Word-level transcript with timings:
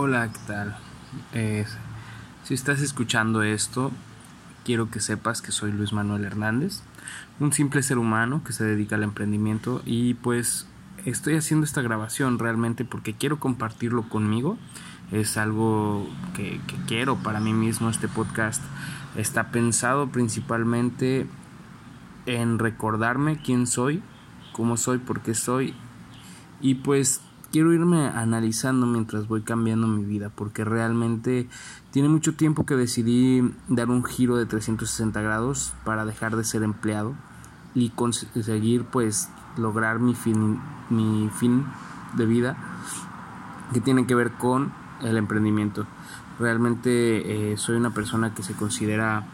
Hola, 0.00 0.30
¿qué 0.32 0.38
tal? 0.46 0.76
Eh, 1.32 1.66
si 2.44 2.54
estás 2.54 2.80
escuchando 2.82 3.42
esto, 3.42 3.90
quiero 4.64 4.92
que 4.92 5.00
sepas 5.00 5.42
que 5.42 5.50
soy 5.50 5.72
Luis 5.72 5.92
Manuel 5.92 6.24
Hernández, 6.24 6.82
un 7.40 7.52
simple 7.52 7.82
ser 7.82 7.98
humano 7.98 8.44
que 8.44 8.52
se 8.52 8.62
dedica 8.62 8.94
al 8.94 9.02
emprendimiento 9.02 9.82
y 9.84 10.14
pues 10.14 10.68
estoy 11.04 11.34
haciendo 11.34 11.66
esta 11.66 11.82
grabación 11.82 12.38
realmente 12.38 12.84
porque 12.84 13.14
quiero 13.14 13.40
compartirlo 13.40 14.08
conmigo. 14.08 14.56
Es 15.10 15.36
algo 15.36 16.08
que, 16.32 16.60
que 16.68 16.76
quiero 16.86 17.16
para 17.16 17.40
mí 17.40 17.52
mismo. 17.52 17.90
Este 17.90 18.06
podcast 18.06 18.62
está 19.16 19.50
pensado 19.50 20.10
principalmente 20.12 21.26
en 22.26 22.60
recordarme 22.60 23.42
quién 23.42 23.66
soy, 23.66 24.00
cómo 24.52 24.76
soy, 24.76 24.98
por 24.98 25.22
qué 25.22 25.34
soy 25.34 25.74
y 26.60 26.76
pues 26.76 27.20
quiero 27.50 27.72
irme 27.72 28.06
analizando 28.06 28.86
mientras 28.86 29.28
voy 29.28 29.42
cambiando 29.42 29.86
mi 29.86 30.04
vida, 30.04 30.30
porque 30.34 30.64
realmente 30.64 31.48
tiene 31.90 32.08
mucho 32.08 32.34
tiempo 32.34 32.66
que 32.66 32.76
decidí 32.76 33.42
dar 33.68 33.88
un 33.88 34.04
giro 34.04 34.36
de 34.36 34.46
360 34.46 35.20
grados 35.20 35.72
para 35.84 36.04
dejar 36.04 36.36
de 36.36 36.44
ser 36.44 36.62
empleado 36.62 37.14
y 37.74 37.90
conseguir 37.90 38.84
pues 38.84 39.28
lograr 39.56 39.98
mi 39.98 40.14
fin, 40.14 40.60
mi 40.90 41.30
fin 41.38 41.64
de 42.16 42.26
vida 42.26 42.56
que 43.72 43.80
tiene 43.80 44.06
que 44.06 44.14
ver 44.14 44.32
con 44.32 44.72
el 45.02 45.16
emprendimiento. 45.16 45.86
Realmente 46.38 47.52
eh, 47.52 47.56
soy 47.56 47.76
una 47.76 47.90
persona 47.90 48.34
que 48.34 48.42
se 48.42 48.54
considera 48.54 49.26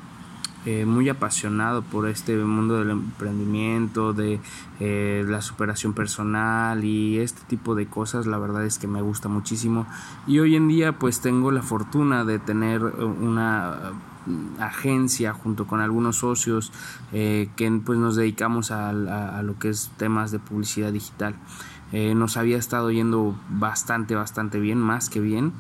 eh, 0.67 0.87
muy 0.87 1.11
apasionado 1.11 1.83
por 1.83 2.09
este 2.09 2.37
mundo 2.37 2.79
del 2.79 2.91
emprendimiento, 2.91 4.15
de 4.15 4.41
eh, 4.81 5.23
la 5.29 5.43
superación 5.43 5.93
personal 5.93 6.85
y 6.85 7.19
este 7.19 7.43
tipo 7.47 7.75
de 7.75 7.87
cosas. 7.87 8.27
La 8.27 8.39
verdad 8.39 8.65
es 8.65 8.79
que 8.79 8.87
me 8.87 9.03
gusta 9.03 9.29
muchísimo. 9.29 9.87
Y 10.27 10.39
hoy 10.39 10.57
en 10.57 10.69
día 10.69 10.99
pues 10.99 11.21
tengo 11.21 11.51
la 11.51 11.63
fortuna 11.63 12.25
de 12.25 12.39
tener 12.39 12.83
una 12.83 13.93
agencia 14.59 15.35
junto 15.35 15.67
con 15.67 15.83
algunos 15.83 16.17
socios 16.17 16.73
eh, 17.13 17.51
que 17.57 17.71
pues 17.85 17.99
nos 17.99 18.17
dedicamos 18.17 18.71
a, 18.71 18.89
a, 18.89 19.43
lo 19.43 19.59
que 19.59 19.69
es 19.69 19.91
temas 19.99 20.31
de 20.31 20.39
publicidad 20.39 20.93
digital. 20.93 21.35
nos 21.93 22.39
había 22.39 22.57
estado 22.57 22.91
yendo 22.91 23.39
bastante, 23.51 24.15
bastante 24.15 24.59
bien, 24.61 24.81
más 24.81 25.11
que 25.11 25.21
bien 25.21 25.53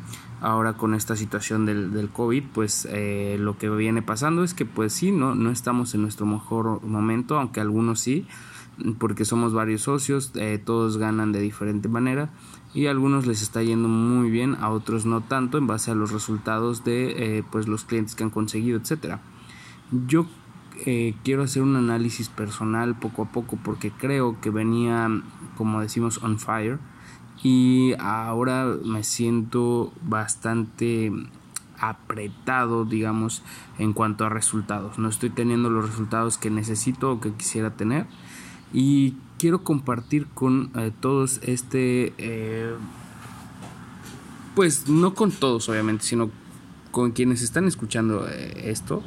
ahora 0.45 0.75
con 0.75 0.92
esta 0.92 1.17
situación 1.17 1.64
del, 1.64 1.91
del 1.92 2.11
COVID, 2.11 2.45
pues 2.53 2.87
eh, 2.91 3.39
lo 3.41 3.56
que 3.56 3.70
viene 3.70 4.03
pasando 4.03 4.45
es 4.45 4.53
que 4.53 4.67
pues 4.67 4.92
sí, 4.92 5.11
no, 5.11 5.34
no 5.34 5.50
estamos 5.50 5.95
en 5.95 6.03
nuestro 6.03 6.27
mejor 6.27 6.83
momento, 6.83 7.39
aunque 7.39 7.61
algunos 7.61 8.00
sí, 8.00 8.27
porque 8.98 9.25
somos 9.25 9.55
varios 9.55 9.83
socios, 9.83 10.33
eh, 10.34 10.61
todos 10.62 10.98
ganan 10.98 11.33
de 11.33 11.41
diferente 11.41 11.89
manera 11.89 12.28
y 12.75 12.89
a 12.89 12.91
algunos 12.91 13.27
les 13.27 13.41
está 13.41 13.62
yendo 13.62 13.89
muy 13.89 14.31
bien, 14.31 14.56
a 14.61 14.69
otros 14.69 15.06
no 15.06 15.22
tanto 15.22 15.56
en 15.56 15.67
base 15.67 15.91
a 15.91 15.95
los 15.95 16.12
resultados 16.12 16.84
de 16.84 17.39
eh, 17.39 17.45
pues 17.50 17.67
los 17.67 17.84
clientes 17.84 18.15
que 18.15 18.25
han 18.25 18.31
conseguido, 18.31 18.78
etcétera. 18.78 19.22
Yo 20.06 20.27
quiero 21.22 21.45
hacer 21.45 21.62
un 21.62 21.77
análisis 21.77 22.28
personal 22.28 22.98
poco 22.98 23.22
a 23.22 23.33
poco 23.33 23.56
porque 23.65 23.92
creo 23.92 24.39
que 24.42 24.50
venía, 24.50 25.09
como 25.56 25.81
decimos, 25.81 26.19
on 26.22 26.39
fire 26.39 26.78
y 27.45 27.95
ahora 28.00 28.75
me 28.83 29.05
siento 29.05 29.92
bastante 30.00 31.12
apretado, 31.78 32.87
digamos, 32.87 33.42
en 33.78 33.92
cuanto 33.92 34.25
a 34.25 34.31
resultados. 34.31 34.98
No 34.98 35.11
estoy 35.11 35.28
teniendo 35.28 35.69
los 35.69 35.87
resultados 35.87 36.39
que 36.39 36.48
necesito 36.48 37.12
o 37.12 37.20
que 37.20 37.34
quisiera 37.34 37.77
tener. 37.77 38.06
Y 38.72 39.17
quiero 39.39 39.62
compartir 39.62 40.27
con 40.28 40.70
eh, 40.75 40.91
todos 41.00 41.41
este... 41.42 42.15
Eh, 42.17 42.75
pues 44.55 44.89
no 44.89 45.15
con 45.15 45.31
todos, 45.31 45.69
obviamente, 45.69 46.05
sino 46.05 46.31
con 46.92 47.11
quienes 47.11 47.42
están 47.42 47.67
escuchando 47.67 48.27
eh, 48.27 48.70
esto. 48.70 49.03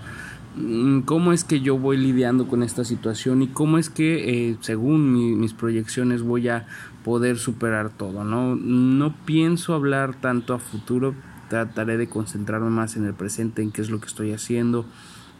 Mm, 0.59 1.01
cómo 1.01 1.33
es 1.33 1.43
que 1.43 1.61
yo 1.61 1.77
voy 1.77 1.97
lidiando 1.97 2.47
con 2.47 2.63
esta 2.63 2.83
situación 2.83 3.43
y 3.43 3.47
cómo 3.47 3.77
es 3.77 3.91
que 3.91 4.49
eh, 4.49 4.57
según 4.61 5.39
mis 5.39 5.53
proyecciones 5.53 6.23
voy 6.23 6.49
a 6.49 6.65
poder 7.03 7.37
superar 7.37 7.91
todo 7.91 8.23
no 8.23 8.55
no 8.55 9.15
pienso 9.25 9.75
hablar 9.75 10.15
tanto 10.15 10.55
a 10.55 10.59
futuro 10.59 11.13
trataré 11.47 11.97
de 11.97 12.09
concentrarme 12.09 12.71
más 12.71 12.95
en 12.95 13.05
el 13.05 13.13
presente 13.13 13.61
en 13.61 13.71
qué 13.71 13.81
es 13.81 13.91
lo 13.91 13.99
que 13.99 14.07
estoy 14.07 14.33
haciendo 14.33 14.85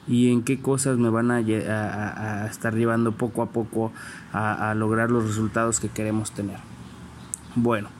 y 0.08 0.32
en 0.32 0.44
qué 0.44 0.60
cosas 0.62 1.00
me 1.00 1.10
van 1.10 1.32
a, 1.32 1.38
a, 1.38 2.46
estar 2.46 2.76
llevando 2.76 3.14
poco 3.14 3.42
a 3.42 3.48
poco 3.48 3.92
a 4.32 4.74
lograr 4.76 5.10
los 5.10 5.26
resultados 5.26 5.82
que 5.82 5.90
queremos 5.90 6.32
tener. 6.32 6.60
Bueno 7.56 7.97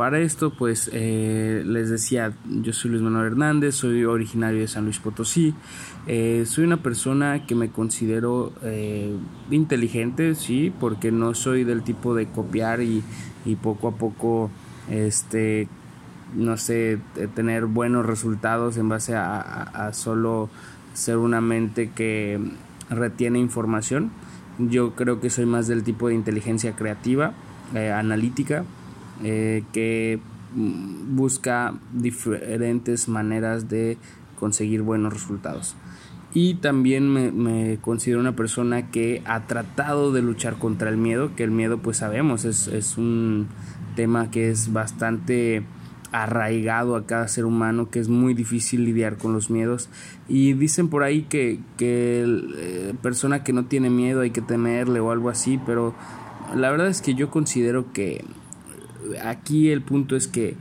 para 0.00 0.18
esto, 0.20 0.48
pues 0.48 0.88
eh, 0.94 1.62
les 1.66 1.90
decía, 1.90 2.32
yo 2.48 2.72
soy 2.72 2.92
Luis 2.92 3.02
Manuel 3.02 3.32
Hernández, 3.32 3.74
soy 3.74 4.06
originario 4.06 4.60
de 4.60 4.66
San 4.66 4.84
Luis 4.84 4.98
Potosí, 4.98 5.52
eh, 6.06 6.44
soy 6.46 6.64
una 6.64 6.78
persona 6.78 7.44
que 7.46 7.54
me 7.54 7.68
considero 7.68 8.54
eh, 8.62 9.14
inteligente, 9.50 10.36
sí, 10.36 10.72
porque 10.80 11.12
no 11.12 11.34
soy 11.34 11.64
del 11.64 11.82
tipo 11.82 12.14
de 12.14 12.28
copiar 12.28 12.80
y, 12.80 13.04
poco 13.60 13.88
a 13.88 13.90
poco, 13.90 14.50
este, 14.88 15.68
no 16.34 16.56
sé, 16.56 16.98
tener 17.34 17.66
buenos 17.66 18.06
resultados 18.06 18.78
en 18.78 18.88
base 18.88 19.14
a, 19.16 19.38
a 19.38 19.92
solo 19.92 20.48
ser 20.94 21.18
una 21.18 21.42
mente 21.42 21.90
que 21.94 22.40
retiene 22.88 23.38
información. 23.38 24.10
Yo 24.58 24.94
creo 24.94 25.20
que 25.20 25.28
soy 25.28 25.44
más 25.44 25.66
del 25.66 25.82
tipo 25.82 26.08
de 26.08 26.14
inteligencia 26.14 26.74
creativa, 26.74 27.34
analítica, 27.74 28.64
eh, 29.22 29.64
que 29.72 30.20
mm, 30.54 31.16
busca 31.16 31.74
diferentes 31.92 33.08
maneras 33.08 33.68
de 33.68 33.98
conseguir 34.38 34.82
buenos 34.82 35.12
resultados. 35.12 35.76
Y 36.32 36.54
también 36.54 37.12
me, 37.12 37.78
considero 37.80 38.20
una 38.20 38.36
persona 38.36 38.90
que 38.90 39.20
ha 39.24 39.46
tratado 39.46 40.12
de 40.12 40.22
luchar 40.22 40.58
contra 40.58 40.88
el 40.88 40.96
miedo, 40.96 41.34
que 41.34 41.42
el 41.42 41.50
miedo 41.50 41.78
pues 41.78 41.96
sabemos 41.96 42.44
es, 42.44 42.68
es 42.68 42.96
un 42.96 43.48
tema 43.96 44.30
que 44.30 44.48
es 44.48 44.72
bastante 44.72 45.64
arraigado 46.12 46.96
a 46.96 47.06
cada 47.06 47.26
ser 47.28 47.44
humano, 47.44 47.90
que 47.90 47.98
es 47.98 48.08
muy 48.08 48.34
difícil 48.34 48.84
lidiar 48.84 49.16
con 49.16 49.32
los 49.32 49.50
miedos. 49.50 49.88
Y 50.28 50.52
dicen 50.52 50.88
por 50.88 51.02
ahí 51.02 51.22
que, 51.22 51.58
que 51.76 52.24
eh, 52.56 52.94
persona 53.02 53.42
que 53.42 53.52
no 53.52 53.64
tiene 53.64 53.90
miedo 53.90 54.20
hay 54.20 54.30
que 54.30 54.42
temerle 54.42 55.00
o 55.00 55.10
algo 55.10 55.30
así, 55.30 55.58
pero 55.66 55.94
la 56.54 56.70
verdad 56.70 56.88
es 56.88 57.00
que 57.02 57.14
yo 57.14 57.30
considero 57.30 57.92
que 57.92 58.24
aquí 59.22 59.70
el 59.70 59.82
punto 59.82 60.16
es 60.16 60.28
que 60.28 60.56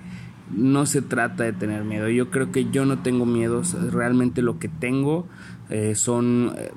no 0.51 0.85
se 0.85 1.01
trata 1.01 1.43
de 1.43 1.53
tener 1.53 1.83
miedo. 1.83 2.09
Yo 2.09 2.31
creo 2.31 2.51
que 2.51 2.69
yo 2.71 2.85
no 2.85 2.99
tengo 2.99 3.25
miedos. 3.25 3.73
Realmente 3.91 4.41
lo 4.41 4.59
que 4.59 4.67
tengo 4.67 5.27
eh, 5.69 5.95
son. 5.95 6.53
Eh, 6.57 6.71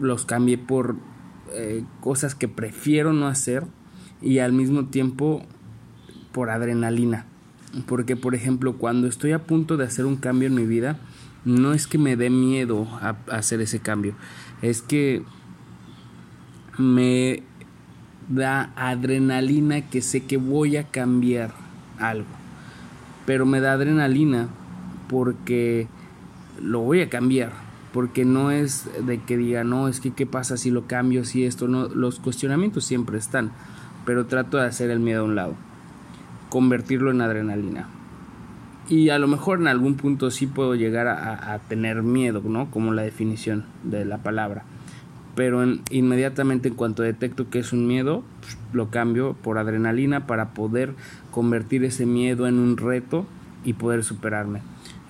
los 0.00 0.26
cambié 0.26 0.58
por 0.58 0.96
eh, 1.52 1.84
cosas 2.00 2.34
que 2.34 2.48
prefiero 2.48 3.14
no 3.14 3.28
hacer 3.28 3.64
y 4.20 4.40
al 4.40 4.52
mismo 4.52 4.86
tiempo 4.86 5.42
por 6.32 6.50
adrenalina. 6.50 7.26
Porque, 7.86 8.16
por 8.16 8.34
ejemplo, 8.34 8.76
cuando 8.76 9.06
estoy 9.06 9.32
a 9.32 9.44
punto 9.44 9.76
de 9.76 9.84
hacer 9.84 10.04
un 10.04 10.16
cambio 10.16 10.48
en 10.48 10.54
mi 10.54 10.66
vida, 10.66 10.98
no 11.44 11.72
es 11.72 11.86
que 11.86 11.98
me 11.98 12.16
dé 12.16 12.30
miedo 12.30 12.86
a 13.00 13.16
hacer 13.30 13.60
ese 13.60 13.80
cambio. 13.80 14.14
Es 14.62 14.82
que 14.82 15.22
me 16.78 17.42
da 18.28 18.70
adrenalina 18.76 19.82
que 19.82 20.02
sé 20.02 20.24
que 20.24 20.36
voy 20.36 20.76
a 20.76 20.84
cambiar 20.84 21.52
algo. 21.98 22.26
Pero 23.24 23.46
me 23.46 23.60
da 23.60 23.72
adrenalina 23.72 24.48
porque 25.08 25.88
lo 26.60 26.80
voy 26.80 27.00
a 27.00 27.08
cambiar. 27.08 27.52
Porque 27.92 28.24
no 28.24 28.50
es 28.50 28.88
de 29.06 29.18
que 29.22 29.36
diga, 29.36 29.64
no, 29.64 29.88
es 29.88 30.00
que 30.00 30.12
qué 30.12 30.26
pasa 30.26 30.56
si 30.56 30.70
lo 30.70 30.86
cambio, 30.86 31.24
si 31.24 31.44
esto, 31.44 31.66
no. 31.66 31.88
Los 31.88 32.20
cuestionamientos 32.20 32.84
siempre 32.84 33.18
están. 33.18 33.52
Pero 34.04 34.26
trato 34.26 34.58
de 34.58 34.66
hacer 34.66 34.90
el 34.90 35.00
miedo 35.00 35.22
a 35.22 35.24
un 35.24 35.34
lado. 35.34 35.54
Convertirlo 36.50 37.10
en 37.10 37.22
adrenalina. 37.22 37.88
Y 38.88 39.08
a 39.08 39.18
lo 39.18 39.26
mejor 39.26 39.60
en 39.60 39.66
algún 39.66 39.94
punto 39.94 40.30
sí 40.30 40.46
puedo 40.46 40.74
llegar 40.74 41.08
a, 41.08 41.58
tener 41.68 42.02
miedo, 42.02 42.40
¿no? 42.44 42.70
Como 42.70 42.92
la 42.92 43.02
definición 43.02 43.64
de 43.82 44.04
la 44.04 44.18
palabra 44.18 44.64
pero 45.36 45.62
inmediatamente 45.90 46.68
en 46.68 46.74
cuanto 46.74 47.02
detecto 47.02 47.50
que 47.50 47.58
es 47.58 47.74
un 47.74 47.86
miedo, 47.86 48.24
lo 48.72 48.90
cambio 48.90 49.34
por 49.34 49.58
adrenalina 49.58 50.26
para 50.26 50.54
poder 50.54 50.94
convertir 51.30 51.84
ese 51.84 52.06
miedo 52.06 52.48
en 52.48 52.58
un 52.58 52.78
reto 52.78 53.26
y 53.62 53.74
poder 53.74 54.02
superarme. 54.02 54.62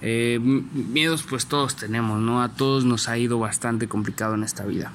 Eh, 0.03 0.41
miedos 0.41 1.23
pues 1.23 1.47
todos 1.47 1.77
tenemos, 1.77 2.21
¿no? 2.21 2.43
A 2.43 2.49
todos 2.51 2.85
nos 2.85 3.09
ha 3.09 3.17
ido 3.17 3.39
bastante 3.39 3.87
complicado 3.87 4.35
en 4.35 4.43
esta 4.43 4.67
vida. 4.67 4.91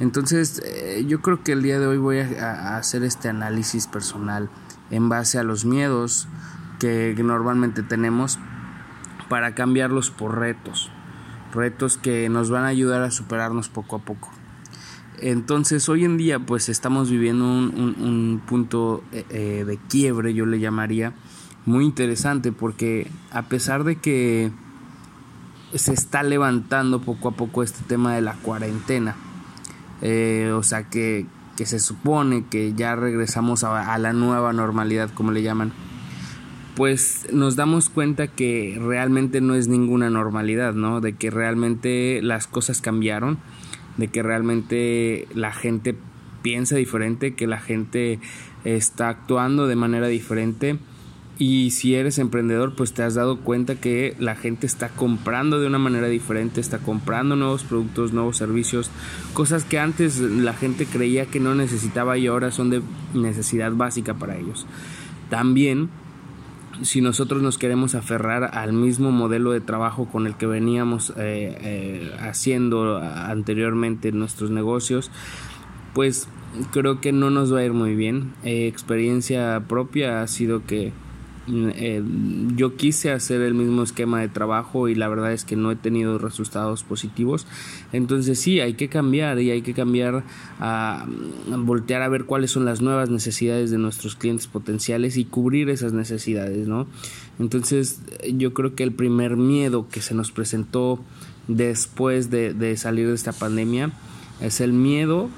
Entonces 0.00 0.62
eh, 0.64 1.02
yo 1.08 1.22
creo 1.22 1.42
que 1.42 1.52
el 1.52 1.62
día 1.62 1.80
de 1.80 1.86
hoy 1.86 1.96
voy 1.96 2.18
a, 2.18 2.76
hacer 2.76 3.02
este 3.04 3.30
análisis 3.30 3.86
personal 3.86 4.50
en 4.90 5.08
base 5.08 5.38
a 5.38 5.44
los 5.44 5.64
miedos 5.64 6.28
que 6.78 7.16
normalmente 7.18 7.82
tenemos 7.82 8.38
para 9.30 9.54
cambiarlos 9.54 10.10
por 10.10 10.38
retos. 10.38 10.90
Retos 11.54 11.96
que 11.96 12.28
nos 12.28 12.50
van 12.50 12.64
a 12.64 12.68
ayudar 12.68 13.02
a 13.02 13.10
superarnos 13.10 13.70
poco 13.70 13.96
a 13.96 14.00
poco. 14.00 14.30
Entonces 15.20 15.88
hoy 15.88 16.04
en 16.04 16.16
día 16.16 16.38
pues 16.38 16.68
estamos 16.68 17.10
viviendo 17.10 17.44
un, 17.44 18.40
punto 18.46 19.02
eh, 19.12 19.24
eh, 19.30 19.64
de 19.66 19.78
quiebre, 19.88 20.34
yo 20.34 20.46
le 20.46 20.60
llamaría, 20.60 21.12
muy 21.66 21.84
interesante 21.84 22.52
porque 22.52 23.10
a 23.32 23.42
pesar 23.42 23.84
de 23.84 23.96
que 23.96 24.50
se 25.74 25.92
está 25.92 26.22
levantando 26.22 27.00
poco 27.00 27.28
a 27.28 27.32
poco 27.32 27.62
este 27.62 27.82
tema 27.86 28.14
de 28.14 28.20
la 28.20 28.34
cuarentena, 28.34 29.16
eh, 30.02 30.52
o 30.54 30.62
sea 30.62 30.84
que, 30.88 31.26
que, 31.56 31.66
se 31.66 31.80
supone 31.80 32.46
que 32.48 32.74
ya 32.74 32.94
regresamos 32.94 33.64
a, 33.64 33.92
a 33.92 33.98
la 33.98 34.12
nueva 34.12 34.52
normalidad, 34.52 35.10
como 35.12 35.32
le 35.32 35.42
llaman, 35.42 35.72
pues 36.76 37.26
nos 37.32 37.56
damos 37.56 37.88
cuenta 37.88 38.28
que 38.28 38.78
realmente 38.80 39.40
no 39.40 39.56
es 39.56 39.66
ninguna 39.66 40.10
normalidad, 40.10 40.74
¿no? 40.74 41.00
De 41.00 41.14
que 41.14 41.28
realmente 41.28 42.20
las 42.22 42.46
cosas 42.46 42.80
cambiaron, 42.80 43.38
de 43.98 44.08
que 44.08 44.22
realmente 44.22 45.28
la 45.34 45.52
gente 45.52 45.94
piensa 46.42 46.76
diferente, 46.76 47.34
que 47.34 47.46
la 47.46 47.58
gente 47.58 48.20
está 48.64 49.10
actuando 49.10 49.66
de 49.66 49.76
manera 49.76 50.08
diferente. 50.08 50.78
Y 51.40 51.70
si 51.70 51.94
eres 51.94 52.18
emprendedor, 52.18 52.74
pues 52.74 52.94
te 52.94 53.04
has 53.04 53.14
dado 53.14 53.40
cuenta 53.40 53.76
que 53.76 54.16
la 54.18 54.34
gente 54.34 54.66
está 54.66 54.88
comprando 54.88 55.60
de 55.60 55.68
una 55.68 55.78
manera 55.78 56.08
diferente, 56.08 56.60
está 56.60 56.78
comprando 56.78 57.36
nuevos 57.36 57.62
productos, 57.62 58.12
nuevos 58.12 58.36
servicios, 58.36 58.90
cosas 59.34 59.62
que 59.64 59.78
antes 59.78 60.18
la 60.18 60.52
gente 60.52 60.84
creía 60.86 61.26
que 61.26 61.38
no 61.38 61.54
necesitaba 61.54 62.18
y 62.18 62.26
ahora 62.26 62.50
son 62.50 62.70
de 62.70 62.82
necesidad 63.14 63.70
básica 63.72 64.14
para 64.14 64.36
ellos. 64.36 64.66
También 65.30 65.90
si 66.82 67.00
nosotros 67.00 67.42
nos 67.42 67.58
queremos 67.58 67.94
aferrar 67.94 68.56
al 68.56 68.72
mismo 68.72 69.10
modelo 69.10 69.52
de 69.52 69.60
trabajo 69.60 70.06
con 70.06 70.26
el 70.26 70.36
que 70.36 70.46
veníamos 70.46 71.10
eh, 71.10 71.58
eh, 71.60 72.16
haciendo 72.20 72.98
anteriormente 72.98 74.12
nuestros 74.12 74.50
negocios, 74.50 75.10
pues 75.94 76.28
creo 76.70 77.00
que 77.00 77.12
no 77.12 77.30
nos 77.30 77.52
va 77.52 77.60
a 77.60 77.64
ir 77.64 77.72
muy 77.72 77.94
bien. 77.94 78.32
Eh, 78.44 78.66
experiencia 78.66 79.62
propia 79.68 80.22
ha 80.22 80.26
sido 80.26 80.64
que 80.64 80.92
eh, 81.50 82.02
yo 82.56 82.76
quise 82.76 83.10
hacer 83.10 83.40
el 83.40 83.54
mismo 83.54 83.82
esquema 83.82 84.20
de 84.20 84.28
trabajo 84.28 84.88
y 84.88 84.94
la 84.94 85.08
verdad 85.08 85.32
es 85.32 85.44
que 85.44 85.56
no 85.56 85.70
he 85.70 85.76
tenido 85.76 86.18
resultados 86.18 86.82
positivos. 86.84 87.46
Entonces 87.92 88.38
sí, 88.38 88.60
hay 88.60 88.74
que 88.74 88.88
cambiar 88.88 89.40
y 89.40 89.50
hay 89.50 89.62
que 89.62 89.74
cambiar 89.74 90.24
a, 90.60 91.06
voltear 91.48 92.02
a 92.02 92.08
ver 92.08 92.24
cuáles 92.24 92.50
son 92.50 92.64
las 92.64 92.80
nuevas 92.80 93.10
necesidades 93.10 93.70
de 93.70 93.78
nuestros 93.78 94.16
clientes 94.16 94.46
potenciales 94.46 95.16
y 95.16 95.24
cubrir 95.24 95.70
esas 95.70 95.92
necesidades, 95.92 96.68
¿no? 96.68 96.86
Entonces 97.38 98.00
yo 98.32 98.52
creo 98.52 98.74
que 98.74 98.82
el 98.82 98.92
primer 98.92 99.36
miedo 99.36 99.88
que 99.88 100.00
se 100.00 100.14
nos 100.14 100.32
presentó 100.32 101.00
después 101.46 102.30
de, 102.30 102.52
de 102.52 102.76
salir 102.76 103.08
de 103.08 103.14
esta 103.14 103.32
pandemia 103.32 103.92
es 104.40 104.60
el 104.60 104.72
miedo 104.72 105.30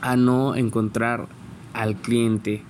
a 0.00 0.16
no 0.16 0.54
encontrar 0.56 1.28
al 1.72 1.96
cliente 1.96 2.62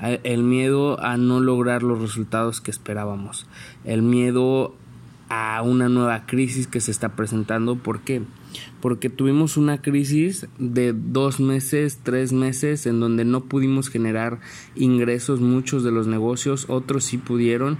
el 0.00 0.42
miedo 0.42 1.00
a 1.00 1.16
no 1.16 1.40
lograr 1.40 1.82
los 1.82 2.00
resultados 2.00 2.60
que 2.60 2.70
esperábamos, 2.70 3.46
el 3.84 4.02
miedo 4.02 4.74
a 5.30 5.62
una 5.62 5.88
nueva 5.88 6.26
crisis 6.26 6.66
que 6.66 6.80
se 6.80 6.90
está 6.90 7.10
presentando. 7.10 7.76
¿Por 7.76 8.00
qué? 8.00 8.22
Porque 8.80 9.08
tuvimos 9.08 9.56
una 9.56 9.80
crisis 9.80 10.48
de 10.58 10.92
dos 10.92 11.38
meses, 11.38 12.00
tres 12.02 12.32
meses, 12.32 12.86
en 12.86 12.98
donde 12.98 13.24
no 13.24 13.44
pudimos 13.44 13.88
generar 13.88 14.40
ingresos, 14.74 15.40
muchos 15.40 15.84
de 15.84 15.92
los 15.92 16.08
negocios, 16.08 16.66
otros 16.68 17.04
sí 17.04 17.16
pudieron, 17.16 17.78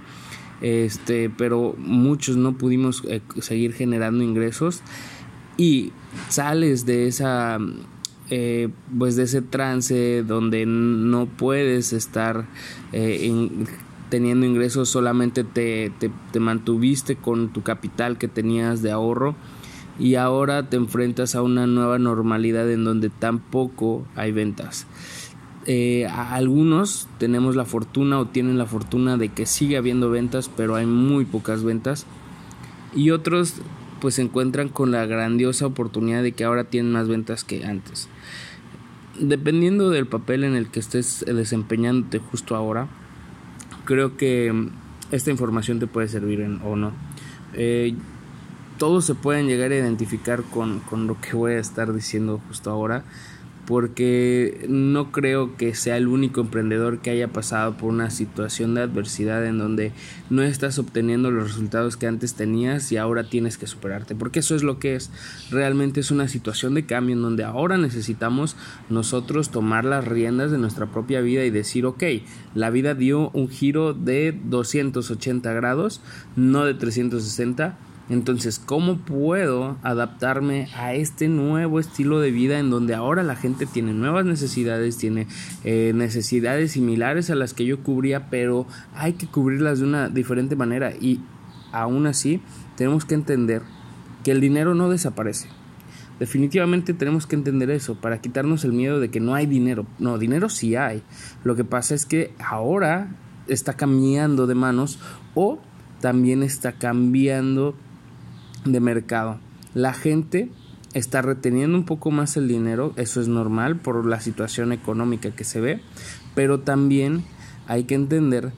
este, 0.61 1.29
pero 1.29 1.75
muchos 1.77 2.37
no 2.37 2.57
pudimos 2.57 3.03
eh, 3.07 3.21
seguir 3.41 3.73
generando 3.73 4.23
ingresos 4.23 4.81
y 5.57 5.91
sales 6.29 6.85
de 6.85 7.07
esa 7.07 7.59
eh, 8.33 8.69
pues 8.97 9.17
de 9.17 9.23
ese 9.23 9.41
trance 9.41 10.23
donde 10.23 10.65
no 10.65 11.25
puedes 11.25 11.91
estar 11.91 12.45
eh, 12.93 13.29
teniendo 14.07 14.45
ingresos, 14.45 14.87
solamente 14.87 15.43
te, 15.43 15.91
te, 15.99 16.39
mantuviste 16.39 17.17
con 17.17 17.49
tu 17.49 17.61
capital 17.61 18.17
que 18.17 18.29
tenías 18.29 18.81
de 18.81 18.91
ahorro 18.91 19.35
y 19.99 20.15
ahora 20.15 20.69
te 20.69 20.77
enfrentas 20.77 21.35
a 21.35 21.41
una 21.41 21.67
nueva 21.67 21.99
normalidad 21.99 22.71
en 22.71 22.85
donde 22.85 23.09
tampoco 23.09 24.05
hay 24.15 24.31
ventas. 24.31 24.87
Eh, 25.65 26.07
algunos 26.07 27.09
tenemos 27.17 27.57
la 27.57 27.65
fortuna 27.65 28.17
o 28.17 28.27
tienen 28.27 28.57
la 28.57 28.65
fortuna 28.65 29.17
de 29.17 29.27
que 29.27 29.45
sigue 29.45 29.75
habiendo 29.75 30.09
ventas, 30.09 30.49
pero 30.55 30.75
hay 30.75 30.85
muy 30.85 31.25
pocas 31.25 31.65
ventas. 31.65 32.05
Y 32.95 33.11
otros 33.11 33.55
pues 34.01 34.15
se 34.15 34.23
encuentran 34.23 34.67
con 34.67 34.91
la 34.91 35.05
grandiosa 35.05 35.67
oportunidad 35.67 36.23
de 36.23 36.33
que 36.33 36.43
ahora 36.43 36.65
tienen 36.65 36.91
más 36.91 37.07
ventas 37.07 37.43
que 37.43 37.63
antes. 37.63 38.09
Dependiendo 39.19 39.91
del 39.91 40.07
papel 40.07 40.43
en 40.43 40.55
el 40.55 40.69
que 40.69 40.79
estés 40.79 41.23
desempeñándote 41.25 42.17
justo 42.19 42.55
ahora, 42.55 42.87
creo 43.85 44.17
que 44.17 44.69
esta 45.11 45.29
información 45.29 45.79
te 45.79 45.87
puede 45.87 46.07
servir 46.07 46.41
o 46.63 46.75
no. 46.75 46.91
Eh, 47.53 47.93
todos 48.77 49.05
se 49.05 49.13
pueden 49.13 49.45
llegar 49.45 49.71
a 49.71 49.75
identificar 49.75 50.41
con, 50.41 50.79
con 50.79 51.05
lo 51.05 51.21
que 51.21 51.35
voy 51.35 51.53
a 51.53 51.59
estar 51.59 51.93
diciendo 51.93 52.41
justo 52.47 52.71
ahora 52.71 53.03
porque 53.71 54.65
no 54.67 55.13
creo 55.13 55.55
que 55.55 55.73
sea 55.75 55.95
el 55.95 56.09
único 56.09 56.41
emprendedor 56.41 56.99
que 56.99 57.09
haya 57.09 57.29
pasado 57.29 57.77
por 57.77 57.89
una 57.89 58.09
situación 58.09 58.73
de 58.73 58.81
adversidad 58.81 59.45
en 59.45 59.59
donde 59.59 59.93
no 60.29 60.43
estás 60.43 60.77
obteniendo 60.77 61.31
los 61.31 61.45
resultados 61.45 61.95
que 61.95 62.05
antes 62.05 62.33
tenías 62.33 62.91
y 62.91 62.97
ahora 62.97 63.29
tienes 63.29 63.57
que 63.57 63.67
superarte, 63.67 64.13
porque 64.13 64.39
eso 64.39 64.57
es 64.57 64.63
lo 64.63 64.77
que 64.77 64.95
es. 64.95 65.09
Realmente 65.51 66.01
es 66.01 66.11
una 66.11 66.27
situación 66.27 66.73
de 66.73 66.85
cambio 66.85 67.15
en 67.15 67.21
donde 67.21 67.45
ahora 67.45 67.77
necesitamos 67.77 68.57
nosotros 68.89 69.51
tomar 69.51 69.85
las 69.85 70.05
riendas 70.05 70.51
de 70.51 70.57
nuestra 70.57 70.87
propia 70.87 71.21
vida 71.21 71.45
y 71.45 71.49
decir, 71.49 71.85
ok, 71.85 72.03
la 72.53 72.71
vida 72.71 72.93
dio 72.93 73.29
un 73.29 73.47
giro 73.47 73.93
de 73.93 74.37
280 74.49 75.53
grados, 75.53 76.01
no 76.35 76.65
de 76.65 76.73
360 76.73 77.77
entonces, 78.11 78.59
¿cómo 78.59 78.97
puedo 78.97 79.77
adaptarme 79.83 80.67
a 80.75 80.93
este 80.93 81.29
nuevo 81.29 81.79
estilo 81.79 82.19
de 82.19 82.31
vida 82.31 82.59
en 82.59 82.69
donde 82.69 82.93
ahora 82.93 83.23
la 83.23 83.37
gente 83.37 83.65
tiene 83.65 83.93
nuevas 83.93 84.25
necesidades, 84.25 84.97
tiene 84.97 85.27
eh, 85.63 85.93
necesidades 85.95 86.73
similares 86.73 87.29
a 87.29 87.35
las 87.35 87.53
que 87.53 87.63
yo 87.63 87.81
cubría, 87.83 88.29
pero 88.29 88.67
hay 88.93 89.13
que 89.13 89.27
cubrirlas 89.27 89.79
de 89.79 89.85
una 89.85 90.09
diferente 90.09 90.57
manera 90.57 90.91
y 90.91 91.21
aún 91.71 92.05
así 92.05 92.41
tenemos 92.75 93.05
que 93.05 93.15
entender 93.15 93.61
que 94.25 94.31
el 94.31 94.41
dinero 94.41 94.75
no 94.75 94.89
desaparece. 94.89 95.47
Definitivamente 96.19 96.93
tenemos 96.93 97.25
que 97.25 97.37
entender 97.37 97.71
eso 97.71 97.95
para 97.95 98.19
quitarnos 98.19 98.65
el 98.65 98.73
miedo 98.73 98.99
de 98.99 99.09
que 99.09 99.21
no 99.21 99.35
hay 99.35 99.45
dinero. 99.45 99.85
No, 99.99 100.17
dinero 100.17 100.49
sí 100.49 100.75
hay. 100.75 101.01
Lo 101.45 101.55
que 101.55 101.63
pasa 101.63 101.95
es 101.95 102.05
que 102.05 102.33
ahora 102.45 103.15
está 103.47 103.73
cambiando 103.73 104.47
de 104.47 104.55
manos 104.55 104.99
o 105.33 105.59
también 106.01 106.43
está 106.43 106.73
cambiando 106.73 107.73
de 108.65 108.79
mercado. 108.79 109.39
La 109.73 109.93
gente 109.93 110.49
está 110.93 111.21
reteniendo 111.21 111.77
un 111.77 111.85
poco 111.85 112.11
más 112.11 112.35
el 112.37 112.47
dinero, 112.47 112.93
eso 112.97 113.21
es 113.21 113.27
normal 113.27 113.77
por 113.77 114.05
la 114.05 114.19
situación 114.19 114.73
económica 114.73 115.31
que 115.31 115.43
se 115.43 115.61
ve, 115.61 115.79
pero 116.35 116.59
también 116.59 117.23
hay 117.67 117.85
que 117.85 117.95
entender 117.95 118.51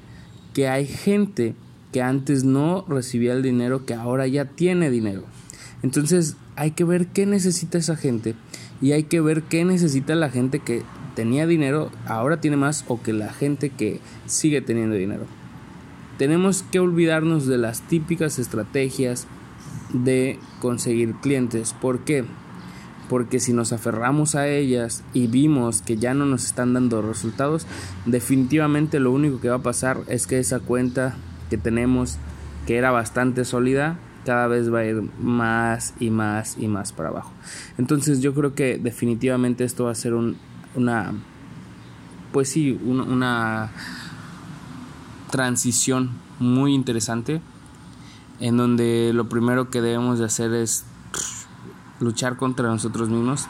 que 0.54 0.68
hay 0.68 0.86
gente 0.86 1.56
que 1.92 2.02
antes 2.02 2.44
no 2.44 2.86
recibía 2.88 3.34
el 3.34 3.44
dinero 3.44 3.86
que 3.86 3.94
ahora 3.94 4.26
ya 4.28 4.46
tiene 4.46 4.90
dinero. 4.90 5.24
Entonces 5.84 6.38
hay 6.56 6.72
que 6.72 6.84
ver 6.84 7.08
qué 7.08 7.26
necesita 7.26 7.78
esa 7.78 7.96
gente 7.96 8.36
y 8.82 8.94
hay 8.94 9.04
que 9.04 9.22
ver 9.22 9.44
qué 9.44 9.66
necesita 9.66 10.16
la 10.16 10.30
gente 10.30 10.60
que 10.60 10.84
tenía 11.16 11.46
dinero, 11.46 11.92
ahora 12.08 12.42
tiene 12.42 12.58
más 12.58 12.86
o 12.88 13.02
que 13.02 13.14
la 13.14 13.32
gente 13.32 13.70
que 13.70 14.00
sigue 14.26 14.62
teniendo 14.62 14.96
dinero. 14.96 15.26
Tenemos 16.18 16.64
que 16.64 16.80
olvidarnos 16.80 17.48
de 17.48 17.58
las 17.58 17.82
típicas 17.82 18.40
estrategias 18.40 19.28
de 19.94 20.40
conseguir 20.60 21.14
clientes. 21.16 21.74
¿Por 21.74 22.00
qué? 22.00 22.26
Porque 23.10 23.40
si 23.40 23.54
nos 23.54 23.72
aferramos 23.72 24.36
a 24.36 24.48
ellas 24.48 25.04
y 25.14 25.28
vimos 25.28 25.82
que 25.82 25.98
ya 25.98 26.14
no 26.14 26.26
nos 26.26 26.46
están 26.46 26.74
dando 26.74 27.02
resultados, 27.02 27.68
definitivamente 28.06 29.00
lo 29.00 29.12
único 29.12 29.40
que 29.40 29.50
va 29.50 29.58
a 29.58 29.64
pasar 29.64 30.00
es 30.08 30.28
que 30.28 30.40
esa 30.40 30.60
cuenta 30.60 31.16
que 31.50 31.58
tenemos, 31.58 32.18
que 32.66 32.78
era 32.78 32.92
bastante 32.92 33.46
sólida, 33.46 33.98
cada 34.26 34.48
vez 34.48 34.74
va 34.74 34.80
a 34.80 34.86
ir 34.86 35.02
más 35.20 35.94
y 36.00 36.10
más 36.10 36.58
y 36.58 36.68
más 36.68 36.92
para 36.92 37.10
abajo. 37.10 37.32
Entonces 37.78 38.22
yo 38.22 38.34
creo 38.34 38.56
que 38.56 38.78
definitivamente 38.78 39.64
esto 39.64 39.86
va 39.86 39.92
a 39.92 39.96
ser 39.96 40.14
un, 40.14 40.38
una, 40.76 41.14
pues 42.32 42.50
sí, 42.50 42.80
una 42.84 43.70
transición 45.30 46.12
muy 46.40 46.74
interesante 46.74 47.42
en 48.44 48.58
donde 48.58 49.12
lo 49.14 49.30
primero 49.30 49.70
que 49.70 49.82
debemos 49.82 50.20
de 50.20 50.26
hacer 50.26 50.52
es 50.52 50.84
luchar 52.02 52.36
contra 52.36 52.68
nosotros 52.68 53.08
mismos. 53.08 53.48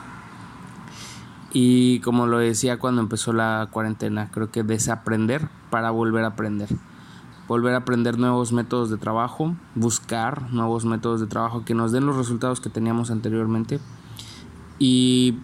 Y 1.51 1.99
como 2.01 2.27
lo 2.27 2.37
decía 2.37 2.77
cuando 2.77 3.01
empezó 3.01 3.33
la 3.33 3.69
cuarentena, 3.71 4.29
creo 4.29 4.51
que 4.51 4.61
desaprender 4.61 5.49
para 5.71 5.89
volver 5.89 6.25
a 6.25 6.27
aprender. 6.27 6.69
Volver 7.47 7.73
a 7.73 7.77
aprender 7.77 8.19
nuevos 8.19 8.51
métodos 8.53 8.91
de 8.91 8.97
trabajo, 8.97 9.55
buscar 9.73 10.51
nuevos 10.53 10.85
métodos 10.85 11.19
de 11.21 11.25
trabajo 11.25 11.65
que 11.65 11.73
nos 11.73 11.91
den 11.91 12.05
los 12.05 12.15
resultados 12.15 12.61
que 12.61 12.69
teníamos 12.69 13.09
anteriormente 13.09 13.79
y 14.77 15.39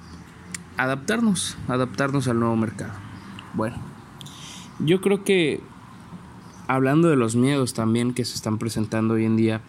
adaptarnos, 0.78 1.58
adaptarnos 1.68 2.28
al 2.28 2.40
nuevo 2.40 2.56
mercado. 2.56 2.94
Bueno, 3.56 3.78
yo 4.78 5.02
creo 5.02 5.24
que 5.24 5.64
hablando 6.70 7.10
de 7.10 7.16
los 7.16 7.36
miedos 7.36 7.74
también 7.74 8.14
que 8.14 8.24
se 8.24 8.36
están 8.36 8.60
presentando 8.60 9.16
hoy 9.16 9.26
en 9.26 9.36
día, 9.36 9.62